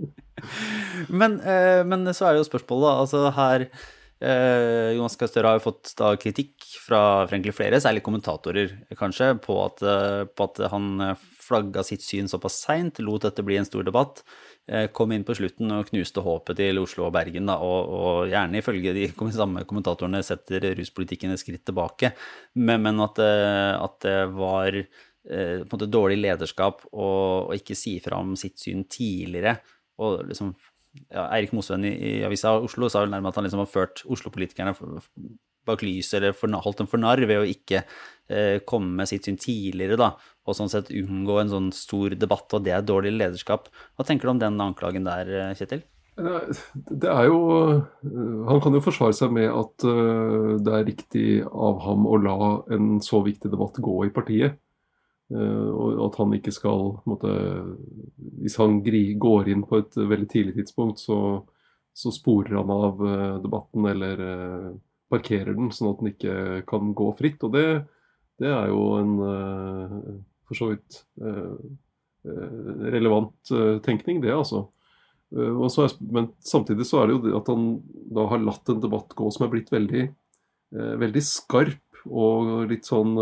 men, 1.23 1.41
men, 1.89 2.13
så 2.13 2.29
er 2.29 2.37
det 2.37 2.45
jo 2.45 2.51
spørsmålet, 2.53 2.87
da. 2.87 2.95
Altså 3.07 3.35
her 3.41 3.69
Eh, 4.23 4.93
Jonas 4.95 5.19
Gahr 5.19 5.31
Støre 5.31 5.51
har 5.51 5.59
jo 5.59 5.65
fått 5.65 5.93
da, 5.99 6.13
kritikk 6.21 6.63
fra, 6.85 7.03
egentlig 7.27 7.57
flere, 7.57 7.81
særlig 7.83 8.05
kommentatorer 8.07 8.77
kanskje, 8.99 9.33
på 9.43 9.59
at, 9.65 9.83
eh, 9.83 10.23
på 10.31 10.47
at 10.47 10.63
han 10.71 11.17
flagga 11.43 11.83
sitt 11.87 12.05
syn 12.07 12.31
såpass 12.31 12.61
seint, 12.63 13.01
lot 13.03 13.27
dette 13.27 13.43
bli 13.45 13.59
en 13.59 13.69
stor 13.69 13.85
debatt. 13.87 14.23
Eh, 14.71 14.87
kom 14.95 15.11
inn 15.13 15.25
på 15.27 15.35
slutten 15.35 15.73
og 15.75 15.89
knuste 15.89 16.23
håpet 16.23 16.61
til 16.61 16.79
Oslo 16.79 17.09
og 17.09 17.15
Bergen, 17.17 17.49
da, 17.51 17.57
og, 17.67 17.89
og, 17.91 18.19
gjerne 18.31 18.61
ifølge 18.61 18.95
de 18.95 19.09
samme 19.35 19.65
kommentatorene 19.67 20.23
setter 20.23 20.69
ruspolitikken 20.79 21.35
et 21.35 21.43
skritt 21.43 21.65
tilbake. 21.67 22.13
Men, 22.55 22.85
men 22.87 23.03
at, 23.03 23.19
eh, 23.19 23.75
at, 23.75 23.99
det 24.07 24.19
var 24.37 24.79
eh, 24.79 24.87
på 25.27 25.67
en 25.67 25.73
måte 25.73 25.91
dårlig 25.91 26.21
lederskap 26.23 26.87
å 26.95 27.09
ikke 27.57 27.77
si 27.79 27.97
fra 28.05 28.23
om 28.23 28.37
sitt 28.39 28.63
syn 28.63 28.87
tidligere. 28.87 29.59
og 30.03 30.23
liksom 30.27 30.55
ja, 31.09 31.29
Eirik 31.29 31.55
Mosveen 31.57 31.87
i, 31.89 31.93
i 31.93 32.13
avisa 32.27 32.57
Oslo 32.61 32.91
sa 32.93 33.05
vel 33.05 33.13
nærmest 33.15 33.35
at 33.35 33.41
han 33.41 33.49
liksom 33.49 33.65
har 33.65 33.71
ført 33.71 34.05
Oslo-politikerne 34.13 34.75
bak 35.69 35.85
lyset 35.87 36.19
eller 36.19 36.37
for, 36.37 36.51
holdt 36.65 36.83
dem 36.83 36.91
for 36.91 37.03
narr 37.03 37.23
ved 37.29 37.39
å 37.39 37.47
ikke 37.49 37.85
eh, 37.85 38.59
komme 38.67 38.97
med 38.99 39.11
sitt 39.11 39.29
syn 39.29 39.39
tidligere, 39.41 39.99
da, 40.01 40.13
og 40.47 40.59
sånn 40.59 40.71
sett 40.73 40.91
unngå 40.91 41.39
en 41.39 41.53
sånn 41.53 41.71
stor 41.77 42.17
debatt, 42.19 42.49
og 42.57 42.67
det 42.67 42.75
er 42.75 42.87
dårlig 42.87 43.15
lederskap. 43.15 43.71
Hva 43.97 44.07
tenker 44.09 44.29
du 44.29 44.35
om 44.35 44.43
den 44.43 44.61
anklagen 44.63 45.07
der, 45.07 45.31
eh, 45.31 45.57
Kjetil? 45.59 45.85
Det 46.13 47.09
er 47.09 47.25
jo 47.25 47.39
eh, 47.73 48.41
Han 48.51 48.61
kan 48.61 48.75
jo 48.77 48.83
forsvare 48.85 49.17
seg 49.17 49.31
med 49.33 49.49
at 49.49 49.87
eh, 49.89 50.51
det 50.61 50.75
er 50.77 50.85
riktig 50.85 51.29
av 51.49 51.81
ham 51.87 52.05
å 52.05 52.19
la 52.21 52.37
en 52.75 52.99
så 53.05 53.23
viktig 53.25 53.53
debatt 53.53 53.81
gå 53.81 53.97
i 54.05 54.13
partiet. 54.13 54.59
Eh, 55.33 55.69
og 55.73 56.01
at 56.09 56.19
han 56.21 56.35
ikke 56.37 56.53
skal 56.53 56.97
måtte, 57.09 57.31
Hvis 58.43 58.59
han 58.61 58.81
går 58.83 59.49
inn 59.53 59.65
på 59.69 59.81
et 59.81 59.97
veldig 59.97 60.29
tidlig 60.29 60.57
tidspunkt, 60.59 61.01
så, 61.01 61.43
så 61.95 62.13
sporer 62.13 62.59
han 62.59 62.73
av 62.73 63.01
eh, 63.07 63.39
debatten 63.45 63.89
eller 63.89 64.25
eh, 64.27 64.69
parkerer 65.13 65.57
den, 65.57 65.71
sånn 65.73 65.93
at 65.93 66.03
den 66.03 66.13
ikke 66.13 66.37
kan 66.69 66.93
gå 66.97 67.09
fritt. 67.17 67.41
Og 67.47 67.55
det, 67.57 67.67
det 68.41 68.51
er 68.51 68.71
jo 68.73 68.85
en 68.97 69.17
for 70.49 70.57
så 70.57 70.71
vidt 70.71 71.03
relevant 72.25 73.53
tenkning, 73.85 74.23
det, 74.25 74.33
altså. 74.33 74.63
Er, 75.33 75.93
men 76.17 76.31
samtidig 76.45 76.87
så 76.89 77.03
er 77.03 77.11
det 77.11 77.19
jo 77.19 77.37
at 77.37 77.51
han 77.53 77.67
da 78.13 78.25
har 78.33 78.41
latt 78.41 78.73
en 78.73 78.81
debatt 78.81 79.13
gå 79.17 79.29
som 79.37 79.45
er 79.45 79.53
blitt 79.53 79.69
veldig, 79.73 80.07
veldig 80.73 81.25
skarp 81.29 82.03
og 82.09 82.73
litt 82.73 82.89
sånn 82.89 83.13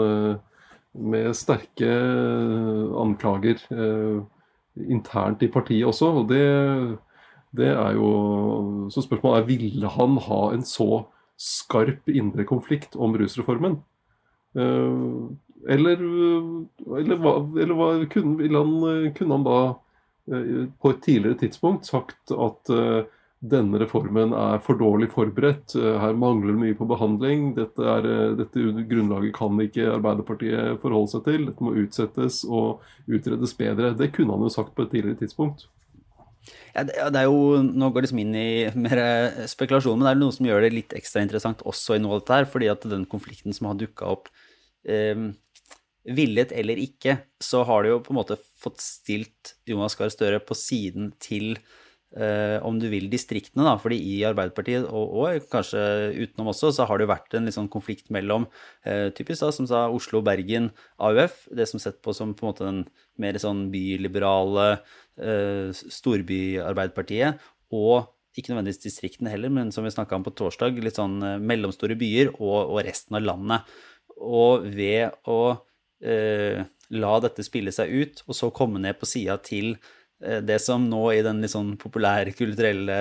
med 0.99 1.35
sterke 1.39 1.87
eh, 1.87 2.87
anklager 2.99 3.61
eh, 3.71 4.23
internt 4.91 5.43
i 5.43 5.51
partiet 5.53 5.87
også. 5.87 6.11
og 6.21 6.29
det, 6.31 6.99
det 7.57 7.71
er 7.75 7.95
jo, 7.99 8.89
Så 8.91 9.05
spørsmålet 9.07 9.43
er 9.43 9.47
ville 9.47 9.89
han 9.89 10.19
ha 10.27 10.41
en 10.55 10.67
så 10.67 11.07
skarp 11.41 12.09
indre 12.09 12.45
konflikt 12.45 12.97
om 12.97 13.15
rusreformen? 13.17 13.81
Eh, 14.57 15.31
eller, 15.69 16.03
eller, 16.97 17.17
hva, 17.21 17.35
eller 17.61 17.77
hva 17.77 17.89
kunne, 18.11 18.49
han, 18.49 19.13
kunne, 19.15 19.37
han, 19.37 19.45
da 19.45 19.59
på 20.81 20.93
et 20.93 21.01
tidligere 21.05 21.37
tidspunkt 21.41 21.89
sagt 21.89 22.31
at 22.33 22.71
denne 23.41 23.79
reformen 23.81 24.35
er 24.37 24.61
for 24.61 24.77
dårlig 24.77 25.09
forberedt, 25.15 25.73
her 25.73 26.17
mangler 26.19 26.53
det 26.53 26.61
mye 26.61 26.77
på 26.77 26.89
behandling, 26.91 27.47
dette, 27.57 27.81
er, 27.89 28.09
dette, 28.37 28.65
grunnlaget 28.91 29.33
kan 29.37 29.57
ikke 29.65 29.87
Arbeiderpartiet 29.95 30.81
forholde 30.83 31.15
seg 31.15 31.25
til, 31.25 31.47
dette 31.49 31.65
må 31.65 31.73
utsettes 31.81 32.43
og 32.45 32.85
utredes 33.09 33.57
bedre. 33.57 33.95
Det 33.97 34.11
kunne 34.13 34.37
han 34.37 34.45
jo 34.45 34.53
sagt 34.53 34.75
på 34.77 34.85
et 34.85 34.93
tidligere 34.93 35.23
tidspunkt. 35.23 35.65
Ja, 36.75 36.85
det, 36.85 37.17
er 37.17 37.27
jo, 37.27 37.61
Nå 37.65 37.89
går 37.89 38.03
det 38.03 38.11
liksom 38.11 38.23
inn 38.23 38.37
i 38.37 38.51
mer 38.77 39.01
spekulasjon, 39.51 39.97
men 39.99 40.07
det 40.07 40.13
er 40.13 40.21
noe 40.21 40.37
som 40.37 40.47
gjør 40.49 40.65
det 40.67 40.75
litt 40.77 40.97
ekstra 40.97 41.25
interessant 41.25 41.65
også 41.69 41.97
i 41.97 42.05
noe 42.05 42.19
av 42.19 42.23
dette 42.23 42.41
her, 42.43 42.49
fordi 42.53 42.71
at 42.73 42.89
den 42.93 43.09
konflikten 43.09 43.57
som 43.57 43.73
har 43.73 43.81
dukka 43.81 44.13
opp 44.19 44.29
eh, 44.89 45.31
Villet 46.11 46.53
eller 46.57 46.81
ikke, 46.81 47.19
så 47.45 47.61
har 47.69 47.85
det 47.85 47.91
jo 47.91 48.01
på 48.05 48.13
en 48.15 48.21
måte 48.21 48.37
fått 48.61 48.81
stilt 48.81 49.55
Jonas 49.69 49.97
Gahr 49.99 50.13
Støre 50.13 50.41
på 50.45 50.57
siden 50.57 51.11
til 51.21 51.53
eh, 51.57 51.79
om 52.11 52.79
du 52.83 52.89
vil, 52.91 53.05
distriktene. 53.07 53.63
da, 53.63 53.77
fordi 53.79 54.01
i 54.03 54.17
Arbeiderpartiet, 54.27 54.89
og, 54.89 55.13
og, 55.15 55.45
kanskje 55.53 55.79
utenom 56.17 56.49
også, 56.51 56.73
så 56.75 56.87
har 56.91 56.99
det 56.99 57.07
vært 57.07 57.37
en 57.39 57.47
sånn 57.55 57.69
konflikt 57.71 58.11
mellom 58.11 58.49
eh, 58.83 59.13
typisk 59.15 59.45
da, 59.45 59.53
som 59.55 59.69
sa 59.71 59.85
Oslo, 59.95 60.19
Bergen, 60.27 60.73
AUF, 60.99 61.45
det 61.55 61.69
som 61.71 61.79
sett 61.79 62.01
på 62.03 62.11
som 62.17 62.35
på 62.35 62.43
en 62.43 62.51
måte 62.51 62.67
den 62.67 62.83
mer 63.21 63.39
sånn 63.39 63.69
byliberale 63.71 64.73
Eh, 65.21 65.69
storbyarbeiderpartiet, 65.77 67.41
og 67.77 68.09
ikke 68.39 68.55
nødvendigvis 68.55 68.85
distriktene 68.87 69.29
heller, 69.29 69.51
men 69.53 69.73
som 69.75 69.85
vi 69.85 69.93
snakka 69.93 70.17
om 70.17 70.25
på 70.25 70.33
torsdag, 70.39 70.79
litt 70.81 70.97
sånn 70.97 71.19
eh, 71.27 71.43
mellomstore 71.45 71.97
byer 72.01 72.31
og, 72.39 72.71
og, 72.71 72.79
resten 72.87 73.19
av 73.19 73.27
landet. 73.27 73.75
Og 74.17 74.65
ved 74.65 75.13
å 75.29 75.41
eh, 76.01 76.63
la 76.97 77.13
dette 77.21 77.45
spille 77.45 77.75
seg 77.75 77.93
ut, 77.93 78.23
og 78.29 78.39
så 78.39 78.49
komme 78.55 78.81
ned 78.81 78.97
på 79.01 79.11
sida 79.11 79.37
til 79.45 79.75
eh, 79.75 79.83
det 80.21 80.59
som 80.61 80.83
nå 80.85 80.99
i 81.15 81.23
den 81.25 81.39
litt 81.41 81.53
sånn 81.55 81.71
populære 81.81 82.35
kulturelle 82.37 82.97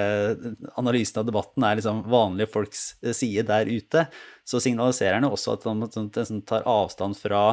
analysen 0.80 1.20
av 1.20 1.26
debatten 1.28 1.66
er 1.68 1.76
liksom 1.76 2.00
vanlige 2.08 2.48
folks 2.54 2.84
side 3.18 3.44
der 3.50 3.68
ute, 3.68 4.06
så 4.48 4.62
signaliserer 4.64 5.18
han 5.18 5.28
også 5.28 5.58
at 5.58 5.68
han 5.68 6.44
tar 6.48 6.64
avstand 6.70 7.20
fra 7.20 7.44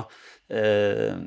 eh, 0.47 1.19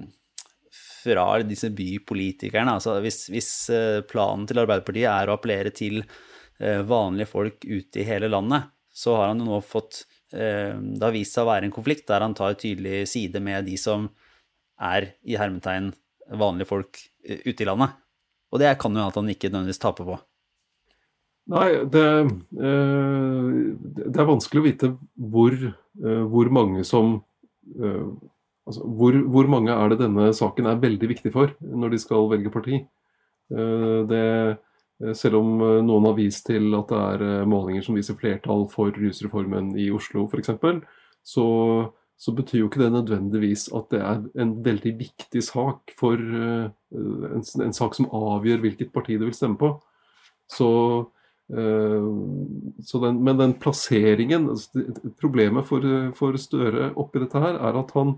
fra 1.03 1.27
disse 1.45 1.69
bypolitikerne. 1.75 2.75
Altså 2.77 2.97
hvis, 3.03 3.23
hvis, 3.31 3.51
eh, 3.73 4.01
planen 4.07 4.47
til 4.49 4.61
Arbeiderpartiet 4.61 5.09
er 5.11 5.29
å 5.29 5.37
appellere 5.37 5.73
til 5.75 6.01
eh, 6.01 6.81
vanlige 6.87 7.29
folk 7.31 7.65
ute 7.65 8.01
i 8.01 8.07
hele 8.07 8.31
landet, 8.31 8.69
så 8.89 9.15
har 9.19 9.31
han 9.31 9.43
jo 9.43 9.47
nå 9.47 9.61
fått 9.63 10.03
eh, 10.33 10.75
Det 10.75 11.05
har 11.05 11.15
vist 11.15 11.37
seg 11.37 11.45
å 11.45 11.51
være 11.51 11.69
en 11.69 11.75
konflikt 11.75 12.07
der 12.09 12.25
han 12.25 12.35
tar 12.37 12.57
tydelig 12.59 13.05
side 13.11 13.41
med 13.43 13.69
de 13.69 13.77
som 13.79 14.09
er 14.79 15.13
i 15.27 15.37
hermetegn 15.39 15.91
vanlige 16.39 16.69
folk 16.69 16.99
ute 17.23 17.63
i 17.63 17.67
landet. 17.67 17.95
Og 18.49 18.61
det 18.61 18.73
kan 18.81 18.95
jo 18.95 19.05
at 19.05 19.17
han 19.19 19.29
ikke 19.29 19.51
nødvendigvis 19.51 19.81
taper 19.81 20.07
på. 20.07 20.17
Nei, 21.49 21.69
det, 21.89 22.05
det, 22.53 24.17
er 24.21 24.27
vanskelig 24.29 24.61
å 24.61 24.65
vite 24.67 24.89
hvor, 25.17 25.55
hvor 26.29 26.51
mange 26.53 26.83
som 26.85 27.15
Altså, 28.69 28.85
hvor, 28.85 29.15
hvor, 29.33 29.47
mange 29.49 29.73
er 29.73 29.89
det 29.89 30.03
denne 30.03 30.27
saken 30.35 30.67
er 30.69 30.81
veldig 30.81 31.07
viktig 31.09 31.31
for 31.33 31.55
når 31.65 31.95
de 31.95 31.99
skal 32.03 32.27
velge 32.29 32.51
parti? 32.53 32.83
Eh, 33.49 34.01
det, 34.09 34.25
eh, 35.01 35.13
selv 35.17 35.39
om 35.39 35.63
eh, 35.65 35.79
noen 35.85 36.05
har 36.05 36.17
vist 36.19 36.45
til 36.45 36.75
at 36.77 36.91
det 36.91 36.99
er 36.99 37.49
målinger 37.49 37.87
som 37.87 37.97
viser 37.97 38.17
flertall 38.19 38.67
for 38.69 38.93
rusreformen 38.93 39.71
i 39.73 39.89
Oslo 39.95 40.27
f.eks., 40.29 40.53
så, 41.25 41.45
så 42.19 42.33
betyr 42.35 42.59
jo 42.59 42.67
ikke 42.67 42.81
det 42.81 42.91
nødvendigvis 42.91 43.69
at 43.75 43.93
det 43.93 44.01
er 44.03 44.25
en 44.43 44.57
veldig 44.65 44.91
viktig 44.99 45.43
sak 45.45 45.93
for 45.99 46.19
en, 46.19 47.45
en 47.63 47.75
sak 47.75 47.95
som 47.95 48.09
avgjør 48.11 48.65
hvilket 48.65 48.91
parti 48.91 49.15
du 49.15 49.23
vil 49.29 49.37
stemme 49.37 49.55
på. 49.59 49.69
Så, 50.51 50.67
så 52.83 53.01
den, 53.05 53.21
men 53.23 53.39
den 53.39 53.55
plasseringen 53.61 54.49
altså, 54.51 54.83
Problemet 55.21 55.69
for, 55.69 55.85
for 56.17 56.35
Støre 56.41 56.91
oppi 56.99 57.23
dette 57.23 57.39
her 57.39 57.55
er 57.55 57.79
at 57.79 57.95
han 57.95 58.17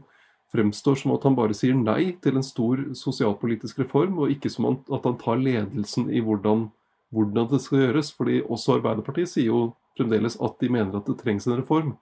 fremstår 0.51 0.97
som 0.99 1.13
at 1.15 1.23
han 1.27 1.37
bare 1.37 1.55
sier 1.55 1.77
nei 1.77 2.15
til 2.23 2.39
en 2.39 2.45
stor 2.45 2.81
sosialpolitisk 2.97 3.83
reform, 3.85 4.17
og 4.19 4.33
ikke 4.33 4.51
som 4.51 4.67
at 4.73 5.05
han 5.05 5.19
tar 5.21 5.39
ledelsen 5.39 6.09
i 6.11 6.23
hvordan, 6.25 6.71
hvordan 7.13 7.51
det 7.53 7.61
skal 7.63 7.85
gjøres. 7.85 8.11
fordi 8.17 8.41
også 8.41 8.79
Arbeiderpartiet 8.79 9.29
sier 9.29 9.51
jo 9.51 9.61
fremdeles 9.97 10.39
at 10.41 10.57
de 10.59 10.71
mener 10.73 10.97
at 10.97 11.07
det 11.07 11.19
trengs 11.21 11.47
en 11.47 11.59
reform. 11.61 11.93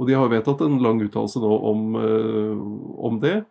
Og 0.00 0.08
de 0.08 0.16
har 0.16 0.30
vedtatt 0.32 0.62
en 0.64 0.78
lang 0.82 1.02
uttalelse 1.04 1.42
nå 1.42 1.52
om, 1.68 1.96
øh, 2.00 2.62
om, 3.08 3.18
det. 3.20 3.42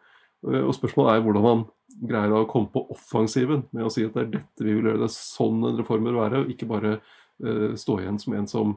Eh, 0.47 0.63
og 0.63 0.73
spørsmålet 0.77 1.13
er 1.13 1.25
hvordan 1.25 1.47
han 1.47 1.65
greier 2.09 2.33
å 2.33 2.47
komme 2.49 2.71
på 2.73 2.85
offensiven 2.93 3.65
med 3.71 3.85
å 3.85 3.91
si 3.93 4.05
at 4.07 4.15
det 4.15 4.23
er 4.23 4.31
dette 4.39 4.65
vi 4.65 4.73
vil 4.73 4.89
gjøre, 4.89 5.03
det 5.03 5.09
er 5.09 5.15
sånn 5.15 5.61
en 5.67 5.77
reform 5.77 6.07
bør 6.07 6.21
være, 6.23 6.41
og 6.41 6.53
ikke 6.53 6.69
bare 6.69 6.95
uh, 7.43 7.73
stå 7.77 7.97
igjen 7.99 8.17
som 8.21 8.35
en 8.37 8.47
som 8.49 8.71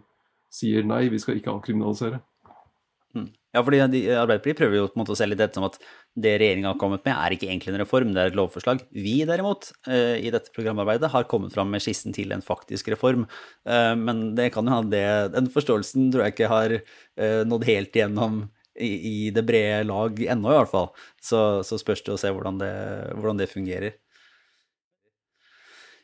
sier 0.52 0.84
nei, 0.84 1.06
vi 1.12 1.20
skal 1.22 1.38
ikke 1.38 1.54
avkriminalisere. 1.54 2.18
Ja, 3.54 3.60
fordi 3.62 3.78
Arbeiderpartiet 3.84 4.58
prøver 4.58 4.80
jo 4.80 4.86
på 4.88 4.96
en 4.98 5.00
måte 5.04 5.14
å 5.14 5.18
selge 5.18 5.36
dette 5.38 5.54
som 5.54 5.66
at 5.68 5.76
det 6.18 6.32
regjeringa 6.42 6.72
har 6.72 6.78
kommet 6.80 7.04
med, 7.06 7.14
er 7.14 7.34
ikke 7.36 7.46
egentlig 7.46 7.70
en 7.70 7.80
reform, 7.84 8.10
det 8.14 8.22
er 8.22 8.32
et 8.32 8.38
lovforslag. 8.38 8.80
Vi 8.90 9.14
derimot, 9.28 9.68
eh, 9.86 10.16
i 10.26 10.32
dette 10.34 10.50
programarbeidet, 10.56 11.12
har 11.12 11.28
kommet 11.30 11.54
fram 11.54 11.70
med 11.70 11.82
skissen 11.84 12.14
til 12.16 12.34
en 12.34 12.42
faktisk 12.42 12.90
reform. 12.90 13.28
Eh, 13.62 13.94
men 13.94 14.34
det 14.34 14.50
kan 14.54 14.66
jo 14.66 14.74
ha 14.74 14.82
det 14.82 15.06
Den 15.36 15.46
forståelsen 15.54 16.10
tror 16.10 16.24
jeg 16.24 16.34
ikke 16.34 16.50
har 16.50 16.74
eh, 16.74 17.42
nådd 17.46 17.66
helt 17.68 17.94
igjennom 17.94 18.48
i 18.74 19.30
det 19.30 19.44
brede 19.46 19.84
lag 19.86 20.18
ennå, 20.18 20.50
i 20.50 20.58
hvert 20.58 20.72
fall. 20.72 20.88
Så, 21.22 21.62
så 21.62 21.78
spørs 21.78 22.02
det 22.02 22.16
å 22.16 22.18
se 22.18 22.32
hvordan 22.34 22.58
det, 22.58 22.72
hvordan 23.14 23.38
det 23.38 23.46
fungerer. 23.52 23.94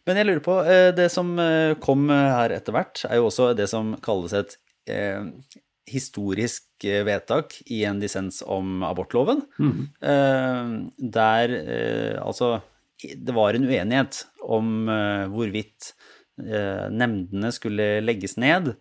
Men 0.07 0.21
jeg 0.21 0.29
lurer 0.29 0.45
på, 0.45 0.55
det 0.95 1.09
som 1.11 1.35
kom 1.83 2.07
her 2.15 2.55
etter 2.55 2.73
hvert, 2.73 3.03
er 3.11 3.19
jo 3.19 3.27
også 3.27 3.51
det 3.59 3.67
som 3.69 3.97
kalles 4.07 4.33
et 4.39 4.55
historisk 5.91 6.87
eh, 6.87 7.03
vedtak 7.07 7.57
i 7.71 7.83
en 7.89 8.01
dissens 8.03 8.41
om 8.47 8.85
abortloven, 8.87 9.45
mm. 9.59 9.81
der 11.13 11.57
eh, 11.61 12.17
altså 12.23 12.59
det 13.01 13.33
var 13.33 13.57
en 13.57 13.65
uenighet 13.65 14.27
om 14.45 14.85
hvorvidt 15.33 15.95
nemndene 16.37 17.49
skulle 17.53 17.87
legges 18.05 18.35
ned, 18.37 18.75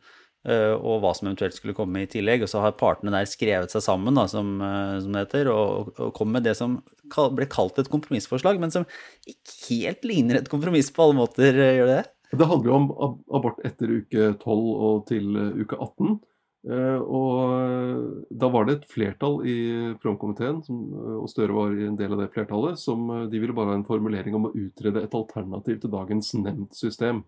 og 0.43 0.97
hva 0.99 1.13
som 1.15 1.29
eventuelt 1.29 1.55
skulle 1.55 1.75
komme 1.77 2.01
i 2.03 2.09
tillegg. 2.11 2.43
Og 2.43 2.51
så 2.51 2.59
har 2.59 2.75
partene 2.75 3.13
der 3.15 3.29
skrevet 3.31 3.71
seg 3.71 3.85
sammen, 3.85 4.19
da, 4.19 4.25
som, 4.27 4.57
som, 4.59 5.15
det 5.15 5.23
heter, 5.23 5.53
og, 5.53 5.93
og 5.95 6.11
kom 6.17 6.35
med 6.35 6.43
det 6.43 6.57
som 6.59 6.81
ble 7.15 7.47
kalt 7.47 7.79
et 7.79 7.87
kompromissforslag, 7.93 8.59
men 8.59 8.75
som 8.75 8.83
ikke 9.23 9.55
helt 9.69 10.09
ligner 10.11 10.41
et 10.41 10.51
kompromiss 10.51 10.91
på 10.91 11.07
alle 11.07 11.21
måter, 11.21 11.63
gjør 11.79 11.93
det? 11.93 12.01
Det 12.29 12.45
handler 12.45 12.69
jo 12.69 12.77
om 12.77 12.89
abort 13.33 13.61
etter 13.65 13.89
uke 14.03 14.33
12 14.35 14.65
og 14.69 15.05
til 15.09 15.31
uke 15.63 15.77
18. 15.79 16.19
Eh, 16.67 16.99
og 16.99 17.53
eh, 17.55 17.99
da 18.35 18.49
var 18.51 18.65
det 18.67 18.73
et 18.75 18.87
flertall 18.91 19.37
i 19.47 19.59
programkomiteen, 20.01 20.59
eh, 20.67 21.13
og 21.21 21.29
Støre 21.31 21.55
var 21.55 21.75
en 21.85 21.95
del 21.99 22.15
av 22.15 22.23
det 22.23 22.31
flertallet, 22.33 22.79
som 22.81 23.05
de 23.31 23.39
ville 23.39 23.55
bare 23.55 23.71
ha 23.71 23.79
en 23.79 23.87
formulering 23.87 24.35
om 24.35 24.49
å 24.49 24.53
utrede 24.57 25.05
et 25.05 25.15
alternativ 25.15 25.79
til 25.79 25.93
dagens 25.93 26.33
nemndsystem. 26.35 27.23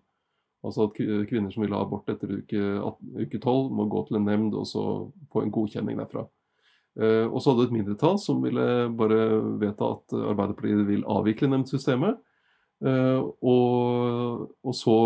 Altså 0.62 0.86
at 0.86 0.98
kvinner 1.26 1.50
som 1.50 1.64
vil 1.64 1.72
ha 1.74 1.80
abort 1.82 2.10
etter 2.12 2.36
uke, 2.36 2.60
18, 2.60 3.14
uke 3.24 3.38
12, 3.40 3.72
må 3.74 3.88
gå 3.90 4.04
til 4.06 4.20
en 4.20 4.28
nemnd 4.28 4.54
og 4.54 4.68
så 4.68 4.84
få 5.32 5.42
en 5.42 5.50
godkjenning 5.50 5.98
derfra. 5.98 6.22
Og 7.02 7.38
så 7.40 7.50
hadde 7.50 7.64
et 7.66 7.74
mindretall 7.74 8.20
som 8.22 8.44
ville 8.44 8.66
bare 8.94 9.24
vedta 9.58 9.88
at 9.96 10.14
Arbeiderpartiet 10.14 10.84
vil 10.86 11.02
avvikle 11.10 11.48
nemndsystemet. 11.50 12.20
Og, 12.86 14.46
og 14.54 14.76
så 14.76 14.96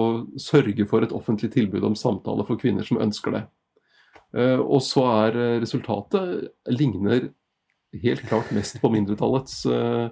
sørge 0.45 0.85
for 0.90 1.06
et 1.06 1.16
offentlig 1.16 1.54
tilbud 1.56 1.88
om 1.88 1.97
samtale 1.97 2.45
for 2.45 2.61
kvinner 2.61 2.85
som 2.85 3.00
ønsker 3.00 3.38
det. 3.38 3.47
Eh, 4.35 4.59
og 4.61 4.83
så 4.85 5.04
er 5.12 5.38
eh, 5.38 5.59
resultatet 5.62 6.73
ligner 6.73 7.30
helt 7.97 8.26
klart 8.28 8.50
mest 8.52 8.80
på 8.83 8.90
mindretallets 8.92 9.62
eh, 9.71 10.09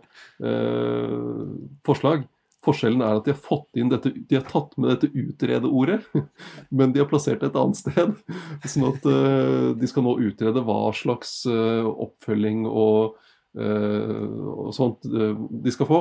forslag. 1.84 2.24
Forskjellen 2.64 3.02
er 3.04 3.18
at 3.18 3.26
de 3.26 3.34
har 3.34 3.42
fått 3.44 3.76
inn 3.76 3.90
dette, 3.92 4.14
de 4.14 4.38
har 4.38 4.46
tatt 4.48 4.72
med 4.80 4.94
dette 4.94 5.10
utrede-ordet, 5.12 5.98
men 6.78 6.94
de 6.94 7.02
har 7.02 7.10
plassert 7.10 7.42
det 7.42 7.50
et 7.50 7.58
annet 7.60 7.80
sted. 7.82 8.14
Sånn 8.72 8.88
at 8.88 9.04
de 9.76 9.90
skal 9.90 10.06
nå 10.06 10.16
utrede 10.30 10.64
hva 10.64 10.78
slags 10.96 11.42
oppfølging 11.44 12.64
og, 12.70 13.18
og 13.60 14.70
sånt 14.72 15.04
de 15.04 15.74
skal 15.74 15.90
få 15.90 16.00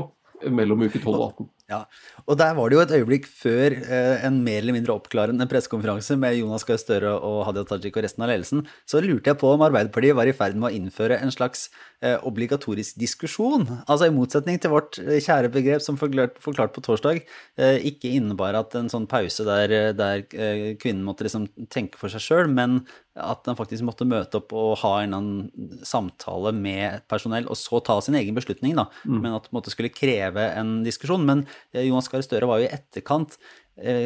mellom 0.56 0.88
uke 0.88 1.02
12 1.02 1.12
og 1.12 1.26
18. 1.26 1.52
Ja, 1.72 1.86
og 2.28 2.36
der 2.42 2.52
var 2.58 2.68
det 2.68 2.76
jo 2.76 2.82
et 2.84 2.92
øyeblikk 2.98 3.28
før 3.30 3.72
eh, 3.72 4.26
en 4.28 4.42
mer 4.44 4.60
eller 4.60 4.76
mindre 4.76 4.98
oppklarende 4.98 5.48
pressekonferanse 5.48 6.18
med 6.20 6.36
Jonas 6.36 6.66
Gahr 6.68 6.80
Støre 6.82 7.14
og 7.16 7.46
Hadia 7.48 7.64
Tajik 7.70 7.96
og 7.96 8.04
resten 8.04 8.26
av 8.26 8.34
ledelsen, 8.34 8.66
så 8.84 9.00
lurte 9.04 9.32
jeg 9.32 9.40
på 9.40 9.54
om 9.54 9.64
Arbeiderpartiet 9.64 10.18
var 10.18 10.28
i 10.28 10.36
ferd 10.36 10.60
med 10.60 10.68
å 10.70 10.74
innføre 10.76 11.22
en 11.24 11.32
slags 11.32 11.70
eh, 12.04 12.18
obligatorisk 12.28 13.00
diskusjon. 13.00 13.64
Altså 13.88 14.10
i 14.10 14.16
motsetning 14.16 14.60
til 14.60 14.74
vårt 14.76 15.00
eh, 15.00 15.22
kjære 15.24 15.54
begrep 15.54 15.86
som 15.86 16.00
forklart, 16.00 16.36
forklart 16.44 16.76
på 16.76 16.84
torsdag, 16.84 17.24
eh, 17.56 17.80
ikke 17.94 18.12
innebar 18.12 18.60
at 18.60 18.76
en 18.80 18.92
sånn 18.92 19.08
pause 19.08 19.48
der, 19.48 19.72
eh, 19.72 19.94
der 19.96 20.26
eh, 20.36 20.68
kvinnen 20.82 21.06
måtte 21.08 21.24
liksom 21.30 21.48
tenke 21.74 22.00
for 22.02 22.12
seg 22.12 22.28
sjøl, 22.28 22.52
men 22.52 22.82
at 23.14 23.44
den 23.46 23.58
faktisk 23.58 23.86
måtte 23.86 24.08
møte 24.10 24.40
opp 24.40 24.54
og 24.58 24.80
ha 24.82 24.94
en 25.04 25.14
annen 25.14 25.82
samtale 25.86 26.50
med 26.58 27.04
personell, 27.12 27.46
og 27.46 27.60
så 27.60 27.78
ta 27.86 28.00
sin 28.02 28.18
egen 28.18 28.34
beslutning, 28.36 28.74
da. 28.80 28.88
Mm. 29.06 29.20
Men 29.22 29.36
at 29.38 29.50
det 29.54 29.74
skulle 29.74 29.94
kreve 29.94 30.48
en 30.58 30.80
diskusjon. 30.86 31.26
Men 31.28 31.46
Jonas 31.84 32.10
Gahr 32.12 32.26
Støre 32.26 32.50
var 32.50 32.62
jo 32.62 32.68
i 32.70 32.74
etterkant 32.74 33.38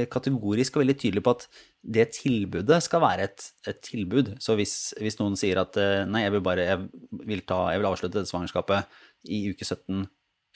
kategorisk 0.07 0.77
og 0.77 0.85
veldig 0.85 0.93
tydelig 0.95 1.21
på 1.25 1.31
at 1.35 1.41
det 1.83 2.05
tilbudet 2.15 2.77
skal 2.85 3.01
være 3.03 3.25
et, 3.27 3.47
et 3.67 3.81
tilbud. 3.83 4.29
Så 4.39 4.55
hvis, 4.55 4.75
hvis, 4.95 5.17
noen 5.19 5.35
sier 5.35 5.59
at 5.59 5.75
nei, 6.07 6.21
jeg 6.23 6.37
vil 6.37 6.43
bare 6.45 6.69
jeg 6.69 6.85
vil, 7.27 7.41
ta, 7.43 7.65
jeg 7.73 7.81
vil 7.81 7.89
avslutte 7.89 8.15
dette 8.15 8.31
svangerskapet 8.31 8.87
i 9.27 9.41
uke 9.51 9.67
17 9.67 10.05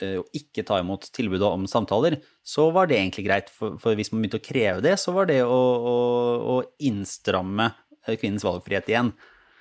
og 0.01 0.37
ikke 0.37 0.63
ta 0.65 0.79
imot 0.81 1.09
tilbudet 1.13 1.45
om 1.45 1.67
samtaler, 1.69 2.17
så 2.41 2.69
var 2.73 2.87
det 2.89 2.97
egentlig 2.97 3.27
greit. 3.27 3.51
For, 3.53 3.75
for 3.81 3.99
hvis 3.99 4.13
man 4.13 4.23
begynte 4.23 4.39
å 4.39 4.47
kreve 4.47 4.85
det, 4.85 4.95
så 4.97 5.13
var 5.15 5.27
det 5.29 5.41
å, 5.43 5.59
å, 5.59 5.97
å 6.55 6.55
innstramme 6.87 7.67
kvinnens 8.15 8.45
valgfrihet 8.47 8.89
igjen. 8.89 9.11